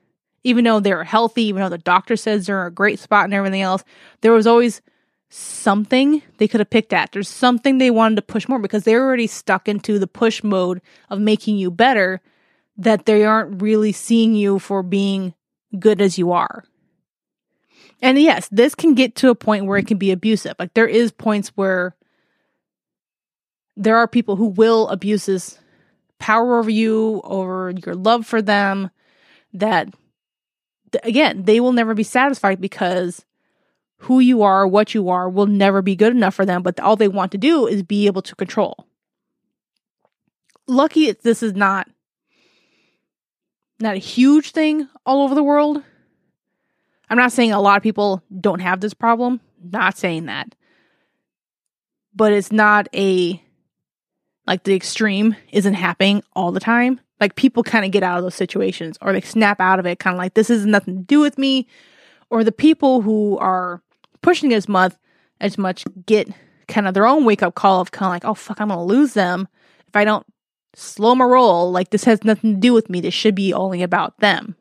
Even 0.44 0.64
though 0.64 0.78
they 0.78 0.94
were 0.94 1.04
healthy, 1.04 1.44
even 1.44 1.60
though 1.60 1.68
the 1.68 1.78
doctor 1.78 2.16
says 2.16 2.46
they're 2.46 2.62
in 2.62 2.68
a 2.68 2.70
great 2.70 3.00
spot 3.00 3.24
and 3.24 3.34
everything 3.34 3.62
else, 3.62 3.82
there 4.20 4.32
was 4.32 4.46
always 4.46 4.80
something 5.28 6.22
they 6.38 6.46
could 6.46 6.60
have 6.60 6.70
picked 6.70 6.92
at. 6.92 7.10
There's 7.10 7.28
something 7.28 7.78
they 7.78 7.90
wanted 7.90 8.16
to 8.16 8.22
push 8.22 8.48
more 8.48 8.60
because 8.60 8.84
they're 8.84 9.04
already 9.04 9.26
stuck 9.26 9.68
into 9.68 9.98
the 9.98 10.06
push 10.06 10.44
mode 10.44 10.80
of 11.10 11.18
making 11.18 11.56
you 11.56 11.72
better 11.72 12.20
that 12.76 13.06
they 13.06 13.24
aren't 13.24 13.60
really 13.60 13.90
seeing 13.90 14.34
you 14.34 14.58
for 14.58 14.82
being 14.82 15.34
good 15.78 16.00
as 16.00 16.19
you 16.19 16.33
are. 16.33 16.64
And 18.02 18.19
yes, 18.19 18.49
this 18.50 18.75
can 18.75 18.95
get 18.95 19.14
to 19.16 19.31
a 19.31 19.35
point 19.35 19.66
where 19.66 19.78
it 19.78 19.87
can 19.87 19.99
be 19.99 20.11
abusive. 20.11 20.54
Like 20.59 20.75
there 20.75 20.87
is 20.87 21.11
points 21.12 21.49
where 21.54 21.97
there 23.76 23.97
are 23.97 24.09
people 24.09 24.37
who 24.37 24.47
will 24.47 24.88
abuse 24.88 25.26
this 25.26 25.59
power 26.19 26.59
over 26.59 26.71
you, 26.71 27.21
over 27.25 27.73
your 27.85 27.95
love 27.95 28.26
for 28.26 28.43
them, 28.43 28.90
that 29.52 29.88
again, 31.02 31.45
they 31.45 31.61
will 31.61 31.73
never 31.73 31.95
be 31.95 32.02
satisfied 32.02 32.61
because 32.61 33.25
who 33.99 34.21
you 34.21 34.43
are, 34.43 34.66
what 34.66 34.95
you 34.95 35.09
are, 35.09 35.28
will 35.28 35.47
never 35.47 35.83
be 35.83 35.97
good 35.97 36.12
enough 36.12 36.35
for 36.35 36.45
them. 36.45 36.62
But 36.62 36.78
all 36.81 36.97
they 36.97 37.09
want 37.09 37.33
to 37.33 37.38
do 37.38 37.66
is 37.66 37.83
be 37.83 38.07
able 38.07 38.23
to 38.23 38.37
control. 38.37 38.87
Lucky 40.66 41.12
this 41.12 41.43
is 41.43 41.54
not 41.54 41.88
not 43.81 43.97
a 43.97 43.99
huge 43.99 44.52
thing 44.52 44.88
all 45.04 45.23
over 45.23 45.35
the 45.35 45.43
world. 45.43 45.83
I'm 47.09 47.19
not 47.19 47.33
saying 47.33 47.52
a 47.52 47.61
lot 47.61 47.76
of 47.76 47.83
people 47.83 48.23
don't 48.40 48.61
have 48.61 48.81
this 48.81 48.95
problem. 48.95 49.40
Not 49.62 49.97
saying 49.97 50.26
that. 50.26 50.54
But 52.14 52.33
it's 52.33 52.52
not 52.52 52.88
a 52.95 53.43
like 54.47 54.64
the 54.64 54.75
extreme 54.75 55.37
isn't 55.52 55.75
happening 55.75 56.23
all 56.35 56.52
the 56.52 56.61
time. 56.61 57.00
Like 57.21 57.35
people 57.35 57.62
kind 57.62 57.85
of 57.85 57.90
get 57.90 58.02
out 58.02 58.19
of 58.19 58.25
those 58.25 58.35
situations 58.35 58.99
or 59.00 59.12
they 59.12 59.21
snap 59.21 59.61
out 59.61 59.78
of 59.78 59.87
it, 59.87 59.99
kind 59.99 60.14
of 60.14 60.19
like 60.19 60.35
this 60.35 60.50
is 60.50 60.66
nothing 60.66 60.99
to 60.99 61.02
do 61.02 61.21
with 61.21 61.38
me. 61.38 61.66
Or 62.31 62.45
the 62.45 62.52
people 62.52 63.00
who 63.00 63.38
are 63.38 63.83
pushing 64.23 64.52
as 64.52 64.69
much 64.69 64.95
as 65.40 65.59
much 65.59 65.85
get 66.07 66.28
kind 66.69 66.87
of 66.87 66.95
their 66.95 67.07
own 67.07 67.25
wake 67.25 67.43
up 67.43 67.54
call 67.54 67.81
of 67.81 67.90
kind 67.90 68.09
of 68.09 68.12
like, 68.12 68.25
oh 68.25 68.35
fuck, 68.35 68.61
I'm 68.61 68.69
gonna 68.69 68.85
lose 68.85 69.14
them 69.14 69.49
if 69.88 69.97
I 69.97 70.04
don't 70.04 70.26
slow 70.75 71.14
my 71.14 71.25
roll. 71.25 71.71
Like 71.71 71.90
this 71.90 72.04
has 72.04 72.25
nothing 72.25 72.54
to 72.54 72.61
do 72.61 72.73
with 72.73 72.90
me. 72.90 73.00
This 73.00 73.14
should 73.14 73.35
be 73.35 73.52
only 73.52 73.83
about 73.83 74.19
them. 74.19 74.57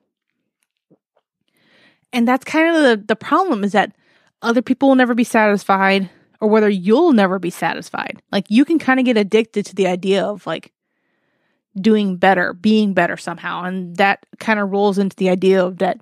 And 2.12 2.28
that's 2.28 2.46
kind 2.46 2.76
of 2.76 2.84
the, 2.84 3.06
the 3.08 3.16
problem 3.16 3.64
is 3.64 3.72
that 3.72 3.96
other 4.42 4.62
people 4.62 4.90
will 4.90 4.96
never 4.96 5.16
be 5.16 5.24
satisfied 5.24 6.10
or 6.40 6.48
whether 6.50 6.70
you'll 6.70 7.14
never 7.14 7.40
be 7.40 7.50
satisfied. 7.50 8.22
Like 8.32 8.46
you 8.50 8.66
can 8.66 8.78
kind 8.78 9.00
of 9.00 9.06
get 9.06 9.18
addicted 9.18 9.66
to 9.68 9.76
the 9.76 9.88
idea 9.88 10.24
of 10.24 10.46
like 10.46 10.72
doing 11.80 12.18
better, 12.18 12.54
being 12.54 12.94
better 12.94 13.18
somehow. 13.18 13.64
And 13.64 13.96
that 13.98 14.26
kind 14.40 14.60
of 14.60 14.72
rolls 14.72 14.98
into 14.98 15.16
the 15.16 15.30
idea 15.30 15.64
of 15.64 15.80
that 15.80 16.02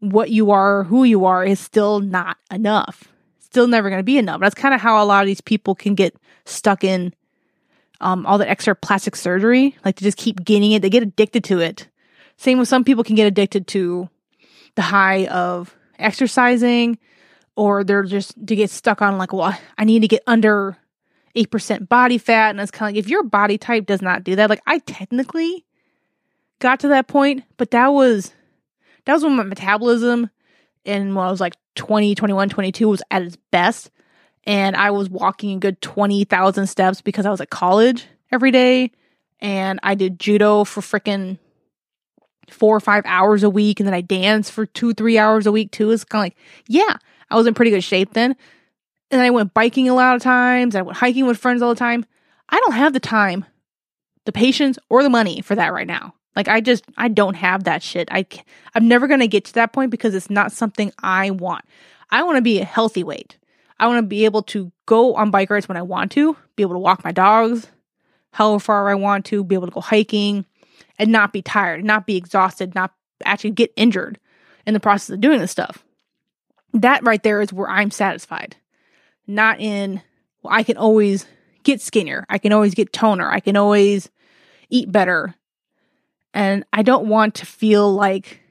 what 0.00 0.30
you 0.30 0.50
are, 0.50 0.82
who 0.84 1.04
you 1.04 1.26
are, 1.26 1.44
is 1.44 1.60
still 1.60 2.00
not 2.00 2.36
enough. 2.50 3.04
Still 3.38 3.68
never 3.68 3.88
going 3.88 4.00
to 4.00 4.04
be 4.04 4.18
enough. 4.18 4.40
That's 4.40 4.54
kind 4.54 4.74
of 4.74 4.80
how 4.80 5.02
a 5.02 5.06
lot 5.06 5.22
of 5.22 5.26
these 5.26 5.40
people 5.40 5.74
can 5.74 5.94
get 5.94 6.16
stuck 6.44 6.82
in 6.82 7.14
um, 8.02 8.26
all 8.26 8.38
that 8.38 8.48
extra 8.48 8.74
plastic 8.74 9.16
surgery. 9.16 9.76
Like 9.84 9.96
to 9.96 10.04
just 10.04 10.18
keep 10.18 10.44
gaining 10.44 10.72
it, 10.72 10.82
they 10.82 10.90
get 10.90 11.02
addicted 11.02 11.44
to 11.44 11.60
it. 11.60 11.88
Same 12.36 12.58
with 12.58 12.68
some 12.68 12.84
people 12.84 13.04
can 13.04 13.16
get 13.16 13.26
addicted 13.26 13.66
to 13.68 14.08
the 14.74 14.82
high 14.82 15.26
of 15.26 15.76
exercising, 15.98 16.98
or 17.56 17.84
they're 17.84 18.02
just 18.02 18.34
to 18.46 18.56
get 18.56 18.70
stuck 18.70 19.02
on 19.02 19.18
like, 19.18 19.32
well, 19.32 19.56
I 19.78 19.84
need 19.84 20.00
to 20.00 20.08
get 20.08 20.22
under 20.26 20.76
8% 21.36 21.88
body 21.88 22.18
fat. 22.18 22.50
And 22.50 22.60
it's 22.60 22.70
kind 22.70 22.90
of 22.90 22.96
like, 22.96 23.04
if 23.04 23.10
your 23.10 23.22
body 23.22 23.58
type 23.58 23.86
does 23.86 24.02
not 24.02 24.24
do 24.24 24.36
that, 24.36 24.50
like 24.50 24.62
I 24.66 24.78
technically 24.80 25.64
got 26.58 26.80
to 26.80 26.88
that 26.88 27.08
point, 27.08 27.44
but 27.56 27.70
that 27.72 27.88
was 27.88 28.32
that 29.04 29.14
was 29.14 29.24
when 29.24 29.36
my 29.36 29.42
metabolism 29.42 30.30
and 30.84 31.14
when 31.14 31.26
I 31.26 31.30
was 31.30 31.40
like 31.40 31.56
20, 31.74 32.14
21, 32.14 32.48
22 32.48 32.88
was 32.88 33.02
at 33.10 33.22
its 33.22 33.36
best. 33.50 33.90
And 34.44 34.76
I 34.76 34.90
was 34.90 35.08
walking 35.08 35.56
a 35.56 35.60
good 35.60 35.80
20,000 35.80 36.66
steps 36.66 37.00
because 37.00 37.26
I 37.26 37.30
was 37.30 37.40
at 37.40 37.50
college 37.50 38.06
every 38.30 38.50
day. 38.50 38.90
And 39.40 39.80
I 39.82 39.94
did 39.94 40.18
judo 40.18 40.64
for 40.64 40.80
freaking 40.80 41.38
four 42.48 42.76
or 42.76 42.80
five 42.80 43.04
hours 43.06 43.42
a 43.42 43.50
week. 43.50 43.80
And 43.80 43.86
then 43.86 43.94
I 43.94 44.00
danced 44.00 44.52
for 44.52 44.66
two, 44.66 44.94
three 44.94 45.18
hours 45.18 45.46
a 45.46 45.52
week 45.52 45.70
too. 45.72 45.90
It's 45.90 46.04
kind 46.04 46.20
of 46.20 46.24
like, 46.26 46.36
yeah, 46.68 46.96
I 47.30 47.36
was 47.36 47.46
in 47.46 47.54
pretty 47.54 47.70
good 47.70 47.84
shape 47.84 48.12
then. 48.14 48.36
And 49.10 49.20
I 49.20 49.30
went 49.30 49.54
biking 49.54 49.88
a 49.88 49.94
lot 49.94 50.16
of 50.16 50.22
times. 50.22 50.74
I 50.74 50.82
went 50.82 50.98
hiking 50.98 51.26
with 51.26 51.38
friends 51.38 51.62
all 51.62 51.70
the 51.70 51.78
time. 51.78 52.04
I 52.48 52.58
don't 52.60 52.74
have 52.74 52.92
the 52.92 53.00
time, 53.00 53.44
the 54.24 54.32
patience, 54.32 54.78
or 54.88 55.02
the 55.02 55.10
money 55.10 55.40
for 55.40 55.54
that 55.54 55.72
right 55.72 55.86
now. 55.86 56.14
Like 56.34 56.48
I 56.48 56.60
just 56.60 56.84
I 56.96 57.08
don't 57.08 57.34
have 57.34 57.64
that 57.64 57.82
shit. 57.82 58.08
I 58.10 58.26
I'm 58.74 58.88
never 58.88 59.06
going 59.06 59.20
to 59.20 59.28
get 59.28 59.44
to 59.46 59.54
that 59.54 59.72
point 59.72 59.90
because 59.90 60.14
it's 60.14 60.30
not 60.30 60.52
something 60.52 60.92
I 61.02 61.30
want. 61.30 61.64
I 62.10 62.22
want 62.22 62.36
to 62.36 62.42
be 62.42 62.60
a 62.60 62.64
healthy 62.64 63.04
weight. 63.04 63.36
I 63.82 63.88
want 63.88 63.98
to 63.98 64.06
be 64.06 64.26
able 64.26 64.44
to 64.44 64.70
go 64.86 65.16
on 65.16 65.32
bike 65.32 65.50
rides 65.50 65.66
when 65.66 65.76
I 65.76 65.82
want 65.82 66.12
to, 66.12 66.36
be 66.54 66.62
able 66.62 66.76
to 66.76 66.78
walk 66.78 67.02
my 67.02 67.10
dogs 67.10 67.66
however 68.30 68.60
far 68.60 68.88
I 68.88 68.94
want 68.94 69.24
to, 69.26 69.42
be 69.42 69.56
able 69.56 69.66
to 69.66 69.72
go 69.72 69.80
hiking 69.80 70.46
and 71.00 71.10
not 71.10 71.32
be 71.32 71.42
tired, 71.42 71.84
not 71.84 72.06
be 72.06 72.16
exhausted, 72.16 72.76
not 72.76 72.94
actually 73.24 73.50
get 73.50 73.72
injured 73.74 74.20
in 74.68 74.72
the 74.72 74.78
process 74.78 75.10
of 75.10 75.20
doing 75.20 75.40
this 75.40 75.50
stuff. 75.50 75.82
That 76.74 77.02
right 77.02 77.20
there 77.24 77.40
is 77.40 77.52
where 77.52 77.68
I'm 77.68 77.90
satisfied. 77.90 78.54
Not 79.26 79.58
in 79.58 80.00
well, 80.44 80.54
I 80.54 80.62
can 80.62 80.76
always 80.76 81.26
get 81.64 81.80
skinnier. 81.80 82.24
I 82.30 82.38
can 82.38 82.52
always 82.52 82.76
get 82.76 82.92
toner. 82.92 83.28
I 83.28 83.40
can 83.40 83.56
always 83.56 84.10
eat 84.70 84.92
better. 84.92 85.34
And 86.32 86.64
I 86.72 86.84
don't 86.84 87.08
want 87.08 87.34
to 87.36 87.46
feel 87.46 87.92
like 87.92 88.42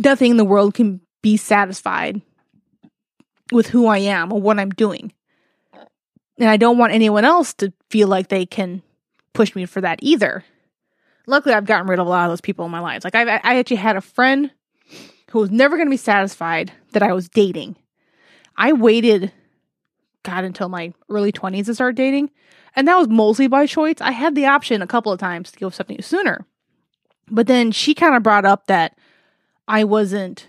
nothing 0.00 0.32
in 0.32 0.36
the 0.36 0.44
world 0.44 0.74
can 0.74 1.00
be 1.22 1.36
satisfied 1.36 2.22
with 3.52 3.68
who 3.68 3.86
I 3.86 3.98
am 3.98 4.32
or 4.32 4.40
what 4.40 4.58
I'm 4.58 4.70
doing. 4.70 5.12
And 6.38 6.48
I 6.48 6.56
don't 6.56 6.78
want 6.78 6.92
anyone 6.92 7.24
else 7.24 7.54
to 7.54 7.72
feel 7.90 8.08
like 8.08 8.28
they 8.28 8.46
can 8.46 8.82
push 9.32 9.54
me 9.54 9.66
for 9.66 9.80
that 9.80 9.98
either. 10.02 10.44
Luckily, 11.26 11.54
I've 11.54 11.66
gotten 11.66 11.88
rid 11.88 11.98
of 11.98 12.06
a 12.06 12.10
lot 12.10 12.24
of 12.24 12.32
those 12.32 12.40
people 12.40 12.64
in 12.64 12.70
my 12.70 12.80
life. 12.80 13.04
Like, 13.04 13.14
I've, 13.14 13.28
I 13.28 13.58
actually 13.58 13.76
had 13.76 13.96
a 13.96 14.00
friend 14.00 14.50
who 15.30 15.40
was 15.40 15.50
never 15.50 15.76
going 15.76 15.86
to 15.86 15.90
be 15.90 15.96
satisfied 15.96 16.72
that 16.92 17.02
I 17.02 17.12
was 17.12 17.28
dating. 17.28 17.76
I 18.56 18.72
waited, 18.72 19.32
God, 20.22 20.44
until 20.44 20.68
my 20.68 20.92
early 21.08 21.32
20s 21.32 21.66
to 21.66 21.74
start 21.74 21.96
dating. 21.96 22.30
And 22.74 22.88
that 22.88 22.96
was 22.96 23.08
mostly 23.08 23.46
by 23.46 23.66
choice. 23.66 23.96
I 24.00 24.12
had 24.12 24.34
the 24.34 24.46
option 24.46 24.82
a 24.82 24.86
couple 24.86 25.12
of 25.12 25.20
times 25.20 25.50
to 25.52 25.58
go 25.58 25.66
with 25.66 25.74
something 25.74 26.00
sooner. 26.00 26.46
But 27.30 27.46
then 27.46 27.72
she 27.72 27.94
kind 27.94 28.14
of 28.14 28.22
brought 28.22 28.44
up 28.44 28.66
that 28.66 28.96
I 29.66 29.84
wasn't 29.84 30.47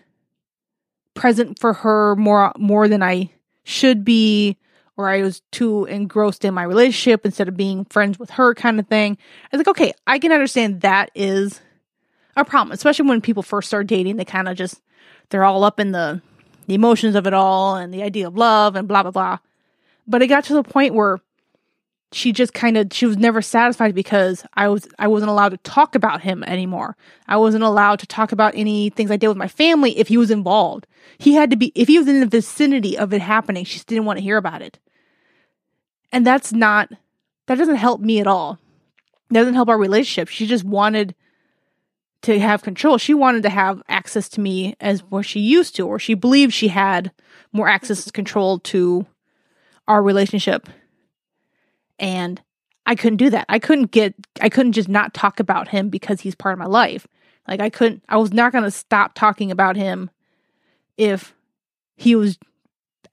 present 1.19 1.59
for 1.59 1.73
her 1.73 2.15
more 2.15 2.53
more 2.57 2.87
than 2.87 3.03
I 3.03 3.29
should 3.65 4.05
be 4.05 4.57
or 4.95 5.09
I 5.09 5.21
was 5.21 5.41
too 5.51 5.83
engrossed 5.85 6.45
in 6.45 6.53
my 6.53 6.63
relationship 6.63 7.25
instead 7.25 7.49
of 7.49 7.57
being 7.57 7.83
friends 7.85 8.17
with 8.17 8.29
her 8.31 8.55
kind 8.55 8.79
of 8.79 8.87
thing. 8.87 9.17
I 9.45 9.55
was 9.57 9.59
like, 9.59 9.67
okay, 9.67 9.93
I 10.07 10.17
can 10.17 10.31
understand 10.31 10.81
that 10.81 11.11
is 11.15 11.59
a 12.37 12.45
problem, 12.45 12.71
especially 12.73 13.07
when 13.07 13.19
people 13.19 13.43
first 13.43 13.67
start 13.67 13.87
dating, 13.87 14.15
they 14.15 14.23
kind 14.23 14.47
of 14.47 14.55
just 14.55 14.81
they're 15.29 15.43
all 15.43 15.65
up 15.65 15.79
in 15.79 15.91
the 15.91 16.21
the 16.67 16.75
emotions 16.75 17.15
of 17.15 17.27
it 17.27 17.33
all 17.33 17.75
and 17.75 17.93
the 17.93 18.03
idea 18.03 18.25
of 18.25 18.37
love 18.37 18.77
and 18.77 18.87
blah 18.87 19.03
blah 19.03 19.11
blah. 19.11 19.39
But 20.07 20.21
it 20.21 20.27
got 20.27 20.45
to 20.45 20.53
the 20.53 20.63
point 20.63 20.93
where 20.93 21.19
she 22.11 22.31
just 22.31 22.53
kind 22.53 22.77
of 22.77 22.87
she 22.91 23.05
was 23.05 23.17
never 23.17 23.41
satisfied 23.41 23.93
because 23.93 24.43
I 24.55 24.67
was 24.67 24.87
I 24.97 25.07
wasn't 25.07 25.29
allowed 25.29 25.49
to 25.49 25.57
talk 25.57 25.93
about 25.93 26.21
him 26.21 26.43
anymore. 26.43 26.97
I 27.27 27.37
wasn't 27.37 27.63
allowed 27.63 27.99
to 27.99 28.07
talk 28.07 28.31
about 28.31 28.55
any 28.55 28.89
things 28.89 29.11
I 29.11 29.17
did 29.17 29.27
with 29.27 29.37
my 29.37 29.47
family 29.47 29.97
if 29.97 30.07
he 30.07 30.17
was 30.17 30.31
involved. 30.31 30.87
He 31.19 31.33
had 31.33 31.51
to 31.51 31.55
be 31.55 31.71
if 31.75 31.87
he 31.87 31.99
was 31.99 32.07
in 32.07 32.19
the 32.19 32.25
vicinity 32.25 32.97
of 32.97 33.13
it 33.13 33.21
happening, 33.21 33.63
she 33.63 33.79
didn't 33.85 34.05
want 34.05 34.17
to 34.17 34.23
hear 34.23 34.37
about 34.37 34.61
it. 34.61 34.79
And 36.11 36.25
that's 36.25 36.51
not 36.51 36.89
that 37.45 37.57
doesn't 37.57 37.75
help 37.75 38.01
me 38.01 38.19
at 38.19 38.27
all. 38.27 38.57
That 39.29 39.41
doesn't 39.41 39.53
help 39.53 39.69
our 39.69 39.77
relationship. 39.77 40.29
She 40.29 40.47
just 40.47 40.63
wanted 40.63 41.13
to 42.23 42.39
have 42.39 42.63
control. 42.63 42.97
She 42.97 43.13
wanted 43.13 43.43
to 43.43 43.49
have 43.49 43.83
access 43.87 44.27
to 44.29 44.41
me 44.41 44.75
as 44.79 45.03
what 45.03 45.25
she 45.25 45.39
used 45.39 45.75
to, 45.75 45.87
or 45.87 45.99
she 45.99 46.15
believed 46.15 46.53
she 46.53 46.69
had 46.69 47.11
more 47.53 47.67
access 47.67 48.05
and 48.05 48.13
control 48.13 48.59
to 48.59 49.05
our 49.87 50.01
relationship 50.01 50.67
and 51.99 52.41
I 52.85 52.95
couldn't 52.95 53.17
do 53.17 53.29
that. 53.29 53.45
I 53.49 53.59
couldn't 53.59 53.91
get, 53.91 54.15
I 54.41 54.49
couldn't 54.49 54.71
just 54.71 54.89
not 54.89 55.13
talk 55.13 55.39
about 55.39 55.67
him 55.67 55.89
because 55.89 56.21
he's 56.21 56.35
part 56.35 56.53
of 56.53 56.59
my 56.59 56.65
life. 56.65 57.07
Like, 57.47 57.59
I 57.59 57.69
couldn't, 57.69 58.03
I 58.09 58.17
was 58.17 58.33
not 58.33 58.51
going 58.51 58.63
to 58.63 58.71
stop 58.71 59.13
talking 59.13 59.51
about 59.51 59.75
him 59.75 60.09
if 60.97 61.35
he 61.95 62.15
was 62.15 62.39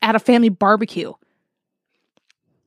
at 0.01 0.15
a 0.15 0.19
family 0.19 0.49
barbecue. 0.49 1.13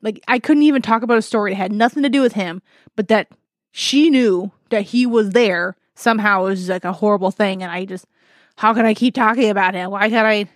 Like, 0.02 0.22
I 0.28 0.40
couldn't 0.40 0.64
even 0.64 0.82
talk 0.82 1.02
about 1.02 1.18
a 1.18 1.24
story 1.24 1.52
that 1.52 1.58
had 1.58 1.72
nothing 1.72 2.04
to 2.04 2.10
do 2.10 2.22
with 2.22 2.34
him, 2.34 2.62
but 2.96 3.08
that 3.08 3.28
she 3.72 4.10
knew 4.10 4.52
that 4.70 4.84
he 4.84 5.06
was 5.06 5.32
there 5.32 5.76
somehow 5.96 6.46
it 6.46 6.50
was 6.50 6.70
like 6.70 6.86
a 6.86 6.94
horrible 6.94 7.32
thing. 7.32 7.62
And 7.62 7.72
I 7.72 7.86
just, 7.86 8.06
how 8.56 8.74
can 8.74 8.86
I 8.86 8.94
keep 8.94 9.14
talking 9.14 9.50
about 9.50 9.74
him? 9.74 9.92
Why 9.92 10.10
can't 10.10 10.28
I, 10.28 10.50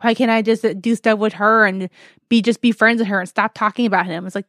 why 0.00 0.14
can't 0.14 0.30
I 0.30 0.42
just 0.42 0.64
uh, 0.64 0.74
do 0.74 0.94
stuff 0.94 1.18
with 1.18 1.34
her 1.34 1.66
and 1.66 1.88
be, 2.28 2.42
just 2.42 2.60
be 2.60 2.72
friends 2.72 3.00
with 3.00 3.08
her 3.08 3.20
and 3.20 3.28
stop 3.28 3.54
talking 3.54 3.86
about 3.86 4.06
him? 4.06 4.26
It's 4.26 4.34
like, 4.34 4.46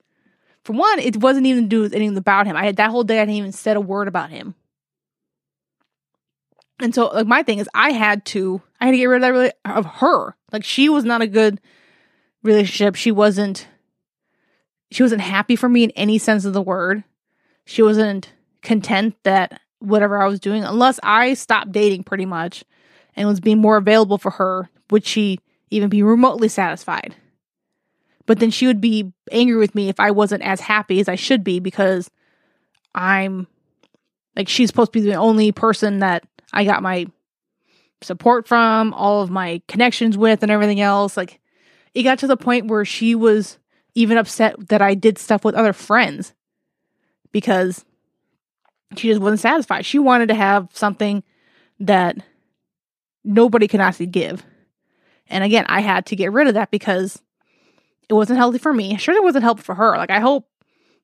for 0.64 0.74
one, 0.74 1.00
it 1.00 1.18
wasn't 1.18 1.48
even 1.48 1.64
to 1.64 1.70
do 1.70 1.82
with 1.82 1.94
anything 1.94 2.18
about 2.18 2.46
him. 2.46 2.56
I 2.56 2.66
had 2.66 2.76
that 2.78 2.92
whole 2.92 3.04
day 3.04 3.20
I 3.20 3.26
didn't 3.26 3.36
even 3.36 3.52
said 3.52 3.78
a 3.78 3.82
word 3.82 4.08
about 4.08 4.30
him. 4.30 4.56
And 6.80 6.94
so 6.94 7.08
like 7.08 7.28
my 7.28 7.44
thing 7.44 7.60
is 7.60 7.70
I 7.74 7.92
had 7.92 8.26
to 8.28 8.62
I 8.80 8.86
had 8.86 8.92
to 8.92 8.98
get 8.98 9.06
rid 9.06 9.18
of 9.18 9.22
that 9.22 9.34
really, 9.34 9.52
of 9.66 9.86
her. 9.86 10.36
Like 10.52 10.64
she 10.64 10.90
was 10.90 11.04
not 11.04 11.22
a 11.22 11.28
good 11.28 11.62
relationship, 12.44 12.96
she 12.96 13.12
wasn't 13.12 13.68
she 14.92 15.04
wasn't 15.04 15.22
happy 15.22 15.56
for 15.56 15.70
me 15.70 15.84
in 15.84 15.92
any 15.92 16.18
sense 16.18 16.44
of 16.46 16.54
the 16.54 16.62
word. 16.62 17.04
She 17.66 17.82
wasn't 17.82 18.34
content 18.62 19.16
that 19.24 19.62
whatever 19.80 20.22
I 20.22 20.28
was 20.28 20.40
doing, 20.40 20.64
unless 20.64 21.00
I 21.02 21.34
stopped 21.34 21.72
dating 21.72 22.04
pretty 22.04 22.26
much 22.26 22.64
and 23.16 23.28
was 23.28 23.40
being 23.40 23.60
more 23.60 23.78
available 23.78 24.18
for 24.18 24.32
her, 24.32 24.70
would 24.90 25.06
she 25.06 25.40
even 25.70 25.90
be 25.90 26.04
remotely 26.04 26.50
satisfied? 26.50 27.16
But 28.32 28.40
then 28.40 28.50
she 28.50 28.66
would 28.66 28.80
be 28.80 29.12
angry 29.30 29.58
with 29.58 29.76
me 29.76 29.90
if 29.90 30.00
I 30.00 30.12
wasn't 30.12 30.44
as 30.44 30.62
happy 30.62 31.02
as 31.02 31.10
I 31.10 31.16
should 31.16 31.44
be 31.44 31.60
because 31.60 32.10
I'm 32.96 33.46
like 34.38 34.48
she's 34.48 34.70
supposed 34.70 34.94
to 34.94 35.02
be 35.02 35.06
the 35.06 35.16
only 35.16 35.52
person 35.52 36.00
that 36.00 36.24
I 36.54 36.64
got 36.64 36.82
my 36.82 37.08
support 38.02 38.48
from, 38.48 38.94
all 38.94 39.22
of 39.22 39.30
my 39.30 39.62
connections 39.68 40.18
with, 40.18 40.44
and 40.44 40.50
everything 40.50 40.80
else. 40.80 41.18
Like 41.18 41.42
it 41.94 42.04
got 42.04 42.20
to 42.20 42.28
the 42.28 42.38
point 42.38 42.68
where 42.68 42.86
she 42.86 43.16
was 43.16 43.60
even 43.96 44.18
upset 44.18 44.70
that 44.70 44.82
I 44.82 44.94
did 44.94 45.18
stuff 45.18 45.44
with 45.44 45.54
other 45.54 45.74
friends 45.74 46.34
because 47.34 47.84
she 48.96 49.10
just 49.10 49.20
wasn't 49.20 49.42
satisfied. 49.42 49.86
She 49.86 50.00
wanted 50.00 50.30
to 50.30 50.36
have 50.36 50.70
something 50.72 51.22
that 51.82 52.16
nobody 53.26 53.68
can 53.68 53.82
actually 53.82 54.06
give. 54.08 54.46
And 55.28 55.44
again, 55.44 55.66
I 55.68 55.82
had 55.82 56.06
to 56.06 56.16
get 56.16 56.32
rid 56.32 56.48
of 56.48 56.54
that 56.54 56.72
because 56.72 57.22
it 58.10 58.14
wasn't 58.14 58.40
healthy 58.40 58.58
for 58.58 58.74
me. 58.74 58.98
Sure, 58.98 59.16
it 59.16 59.24
wasn't 59.24 59.44
helpful 59.44 59.64
for 59.64 59.76
her. 59.76 59.98
Like, 59.98 60.12
I 60.12 60.20
hope 60.20 60.48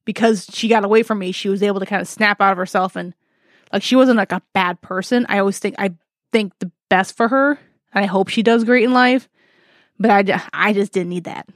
because 0.06 0.48
she 0.52 0.68
got 0.68 0.86
away 0.86 1.04
from 1.04 1.20
me, 1.20 1.32
she 1.32 1.50
was 1.50 1.62
able 1.62 1.80
to 1.80 1.86
kind 1.86 2.02
of 2.02 2.08
snap 2.08 2.42
out 2.42 2.52
of 2.52 2.58
herself 2.58 2.96
and 2.96 3.14
like 3.72 3.84
she 3.84 3.96
wasn't 3.96 4.18
like 4.18 4.32
a 4.32 4.42
bad 4.54 4.82
person. 4.82 5.26
I 5.30 5.40
always 5.40 5.60
think 5.60 5.76
I 5.78 5.94
think 6.32 6.54
the 6.60 6.72
best 6.90 7.16
for 7.16 7.28
her. 7.28 7.60
And 7.94 8.04
I 8.04 8.08
hope 8.08 8.30
she 8.30 8.44
does 8.44 8.64
great 8.64 8.86
in 8.86 8.94
life. 8.94 9.28
But 10.00 10.12
I, 10.12 10.44
I 10.54 10.74
just 10.74 10.92
didn't 10.92 11.10
need 11.10 11.26
that. 11.26 11.50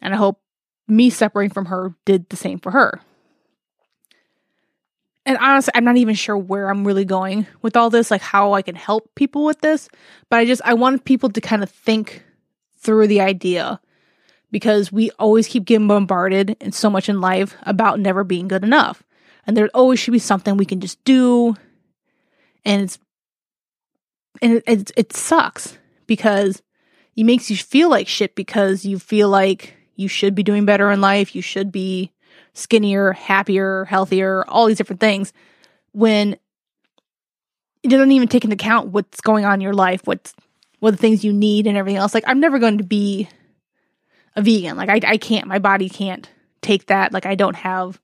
And 0.00 0.14
I 0.14 0.16
hope 0.16 0.40
me 0.86 1.10
separating 1.10 1.52
from 1.52 1.66
her 1.66 1.94
did 2.04 2.28
the 2.28 2.36
same 2.36 2.58
for 2.58 2.70
her. 2.70 3.00
And 5.26 5.36
honestly, 5.38 5.72
I'm 5.74 5.84
not 5.84 5.96
even 5.96 6.14
sure 6.14 6.38
where 6.38 6.70
I'm 6.70 6.86
really 6.86 7.04
going 7.04 7.46
with 7.60 7.76
all 7.76 7.90
this, 7.90 8.10
like 8.10 8.22
how 8.22 8.54
I 8.54 8.62
can 8.62 8.74
help 8.74 9.14
people 9.14 9.44
with 9.44 9.60
this. 9.60 9.88
But 10.30 10.38
I 10.38 10.46
just, 10.46 10.62
I 10.64 10.74
want 10.74 11.04
people 11.04 11.28
to 11.30 11.40
kind 11.40 11.62
of 11.62 11.70
think 11.70 12.24
through 12.78 13.08
the 13.08 13.20
idea 13.20 13.80
because 14.50 14.90
we 14.90 15.10
always 15.18 15.46
keep 15.46 15.64
getting 15.64 15.88
bombarded 15.88 16.56
and 16.60 16.74
so 16.74 16.88
much 16.88 17.08
in 17.08 17.20
life 17.20 17.56
about 17.62 18.00
never 18.00 18.24
being 18.24 18.48
good 18.48 18.64
enough. 18.64 19.02
And 19.46 19.56
there 19.56 19.68
always 19.74 19.98
should 19.98 20.12
be 20.12 20.18
something 20.18 20.56
we 20.56 20.64
can 20.64 20.80
just 20.80 21.02
do. 21.04 21.56
And 22.64 22.82
it's, 22.82 22.98
and 24.40 24.54
it, 24.54 24.64
it, 24.66 24.90
it 24.96 25.12
sucks 25.12 25.78
because 26.06 26.62
it 27.16 27.24
makes 27.24 27.50
you 27.50 27.56
feel 27.56 27.88
like 27.88 28.08
shit 28.08 28.34
because 28.34 28.84
you 28.84 28.98
feel 28.98 29.28
like 29.28 29.74
you 29.96 30.08
should 30.08 30.34
be 30.34 30.42
doing 30.42 30.64
better 30.64 30.90
in 30.90 31.00
life. 31.00 31.34
You 31.34 31.42
should 31.42 31.72
be 31.72 32.12
skinnier, 32.52 33.12
happier, 33.12 33.84
healthier, 33.84 34.44
all 34.48 34.66
these 34.66 34.78
different 34.78 35.00
things 35.00 35.32
when 35.92 36.36
it 37.82 37.88
doesn't 37.88 38.12
even 38.12 38.28
take 38.28 38.44
into 38.44 38.54
account 38.54 38.88
what's 38.88 39.20
going 39.20 39.44
on 39.44 39.54
in 39.54 39.60
your 39.60 39.74
life, 39.74 40.02
what's 40.04 40.34
what 40.80 40.92
the 40.92 40.96
things 40.96 41.24
you 41.24 41.32
need 41.32 41.66
and 41.66 41.76
everything 41.76 41.96
else. 41.96 42.14
Like 42.14 42.24
I'm 42.26 42.40
never 42.40 42.58
going 42.58 42.78
to 42.78 42.84
be 42.84 43.28
a 44.38 44.42
vegan. 44.42 44.76
Like 44.76 44.88
I 44.88 45.00
I 45.12 45.16
can't. 45.16 45.46
My 45.46 45.58
body 45.58 45.88
can't 45.88 46.28
take 46.62 46.86
that. 46.86 47.12
Like 47.12 47.26
I 47.26 47.34
don't 47.34 47.56
have 47.56 48.00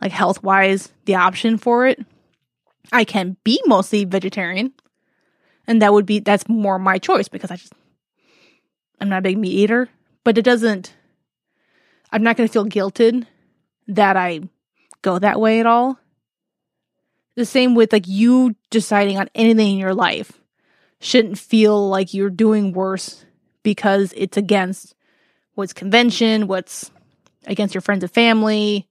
like 0.00 0.12
health 0.12 0.42
wise 0.42 0.90
the 1.04 1.16
option 1.16 1.58
for 1.58 1.86
it. 1.86 2.00
I 2.92 3.04
can 3.04 3.36
be 3.44 3.60
mostly 3.66 4.04
vegetarian. 4.04 4.72
And 5.66 5.82
that 5.82 5.92
would 5.92 6.06
be 6.06 6.20
that's 6.20 6.48
more 6.48 6.78
my 6.78 6.98
choice 6.98 7.28
because 7.28 7.50
I 7.50 7.56
just 7.56 7.72
I'm 9.00 9.08
not 9.08 9.18
a 9.18 9.22
big 9.22 9.38
meat 9.38 9.52
eater, 9.52 9.88
but 10.22 10.38
it 10.38 10.42
doesn't, 10.42 10.94
I'm 12.12 12.22
not 12.22 12.36
going 12.36 12.48
to 12.48 12.52
feel 12.52 12.66
guilted 12.66 13.26
that 13.88 14.16
I 14.16 14.42
go 15.02 15.18
that 15.18 15.40
way 15.40 15.60
at 15.60 15.66
all. 15.66 15.98
The 17.34 17.44
same 17.44 17.74
with 17.74 17.92
like 17.92 18.06
you 18.06 18.54
deciding 18.70 19.18
on 19.18 19.28
anything 19.34 19.72
in 19.72 19.78
your 19.78 19.94
life 19.94 20.40
shouldn't 21.00 21.38
feel 21.38 21.88
like 21.88 22.14
you're 22.14 22.30
doing 22.30 22.72
worse 22.72 23.24
because 23.64 24.14
it's 24.16 24.36
against 24.36 24.94
what's 25.54 25.72
convention, 25.72 26.46
what's 26.46 26.90
against 27.46 27.74
your 27.74 27.80
friends 27.80 28.02
and 28.02 28.12
family, 28.12 28.88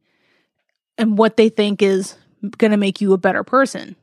and 0.97 1.17
what 1.17 1.37
they 1.37 1.49
think 1.49 1.81
is 1.81 2.15
going 2.57 2.71
to 2.71 2.77
make 2.77 3.01
you 3.01 3.13
a 3.13 3.17
better 3.17 3.43
person. 3.43 3.95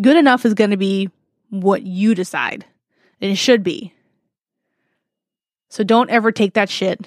Good 0.00 0.16
enough 0.16 0.44
is 0.44 0.54
going 0.54 0.70
to 0.70 0.76
be 0.76 1.10
what 1.50 1.82
you 1.82 2.14
decide, 2.14 2.64
and 3.20 3.30
it 3.30 3.36
should 3.36 3.62
be. 3.62 3.94
So 5.68 5.84
don't 5.84 6.10
ever 6.10 6.32
take 6.32 6.54
that 6.54 6.70
shit. 6.70 7.06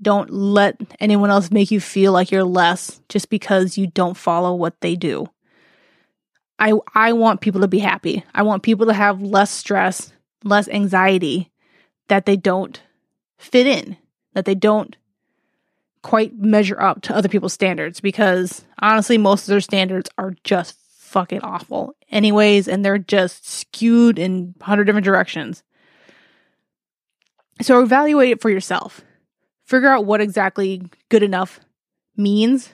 Don't 0.00 0.30
let 0.30 0.80
anyone 0.98 1.30
else 1.30 1.50
make 1.50 1.70
you 1.70 1.80
feel 1.80 2.12
like 2.12 2.30
you're 2.30 2.44
less 2.44 3.00
just 3.08 3.28
because 3.28 3.78
you 3.78 3.86
don't 3.86 4.16
follow 4.16 4.54
what 4.54 4.80
they 4.80 4.96
do. 4.96 5.26
I 6.58 6.74
I 6.94 7.12
want 7.12 7.40
people 7.40 7.60
to 7.60 7.68
be 7.68 7.78
happy. 7.78 8.24
I 8.34 8.42
want 8.42 8.62
people 8.62 8.86
to 8.86 8.92
have 8.92 9.22
less 9.22 9.50
stress, 9.50 10.12
less 10.44 10.68
anxiety 10.68 11.51
that 12.12 12.26
they 12.26 12.36
don't 12.36 12.82
fit 13.38 13.66
in, 13.66 13.96
that 14.34 14.44
they 14.44 14.54
don't 14.54 14.96
quite 16.02 16.36
measure 16.36 16.78
up 16.78 17.00
to 17.00 17.16
other 17.16 17.26
people's 17.26 17.54
standards 17.54 18.00
because 18.00 18.66
honestly 18.82 19.16
most 19.16 19.44
of 19.44 19.46
their 19.46 19.62
standards 19.62 20.10
are 20.18 20.34
just 20.44 20.76
fucking 20.98 21.40
awful 21.40 21.94
anyways 22.10 22.68
and 22.68 22.84
they're 22.84 22.98
just 22.98 23.48
skewed 23.48 24.18
in 24.18 24.54
100 24.58 24.84
different 24.84 25.06
directions. 25.06 25.62
So 27.62 27.80
evaluate 27.80 28.32
it 28.32 28.42
for 28.42 28.50
yourself. 28.50 29.00
Figure 29.64 29.88
out 29.88 30.04
what 30.04 30.20
exactly 30.20 30.82
good 31.08 31.22
enough 31.22 31.60
means. 32.14 32.68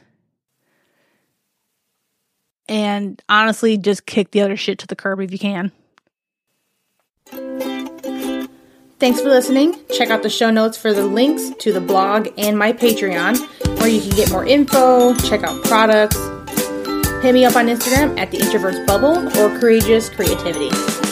And 2.68 3.22
honestly, 3.29 3.79
just 3.79 4.05
kick 4.05 4.33
the 4.33 4.40
other 4.40 4.57
shit 4.57 4.81
to 4.81 4.88
the 4.88 4.96
curb 4.96 5.20
if 5.20 5.31
you 5.31 5.38
can. 5.38 5.70
Thanks 8.98 9.20
for 9.20 9.28
listening. 9.28 9.76
Check 9.92 10.11
out 10.11 10.24
the 10.24 10.28
show 10.28 10.50
notes 10.50 10.76
for 10.76 10.92
the 10.92 11.04
links 11.04 11.50
to 11.61 11.72
the 11.72 11.80
blog 11.80 12.28
and 12.37 12.58
my 12.58 12.72
Patreon, 12.72 13.38
where 13.78 13.88
you 13.88 14.00
can 14.00 14.11
get 14.11 14.32
more 14.32 14.44
info, 14.44 15.14
check 15.14 15.44
out 15.44 15.62
products. 15.64 16.16
Hit 17.22 17.32
me 17.32 17.44
up 17.44 17.54
on 17.54 17.68
Instagram 17.68 18.18
at 18.18 18.32
the 18.32 18.38
Introverts 18.38 18.84
Bubble 18.88 19.28
or 19.38 19.56
Courageous 19.61 20.08
Creativity. 20.08 21.08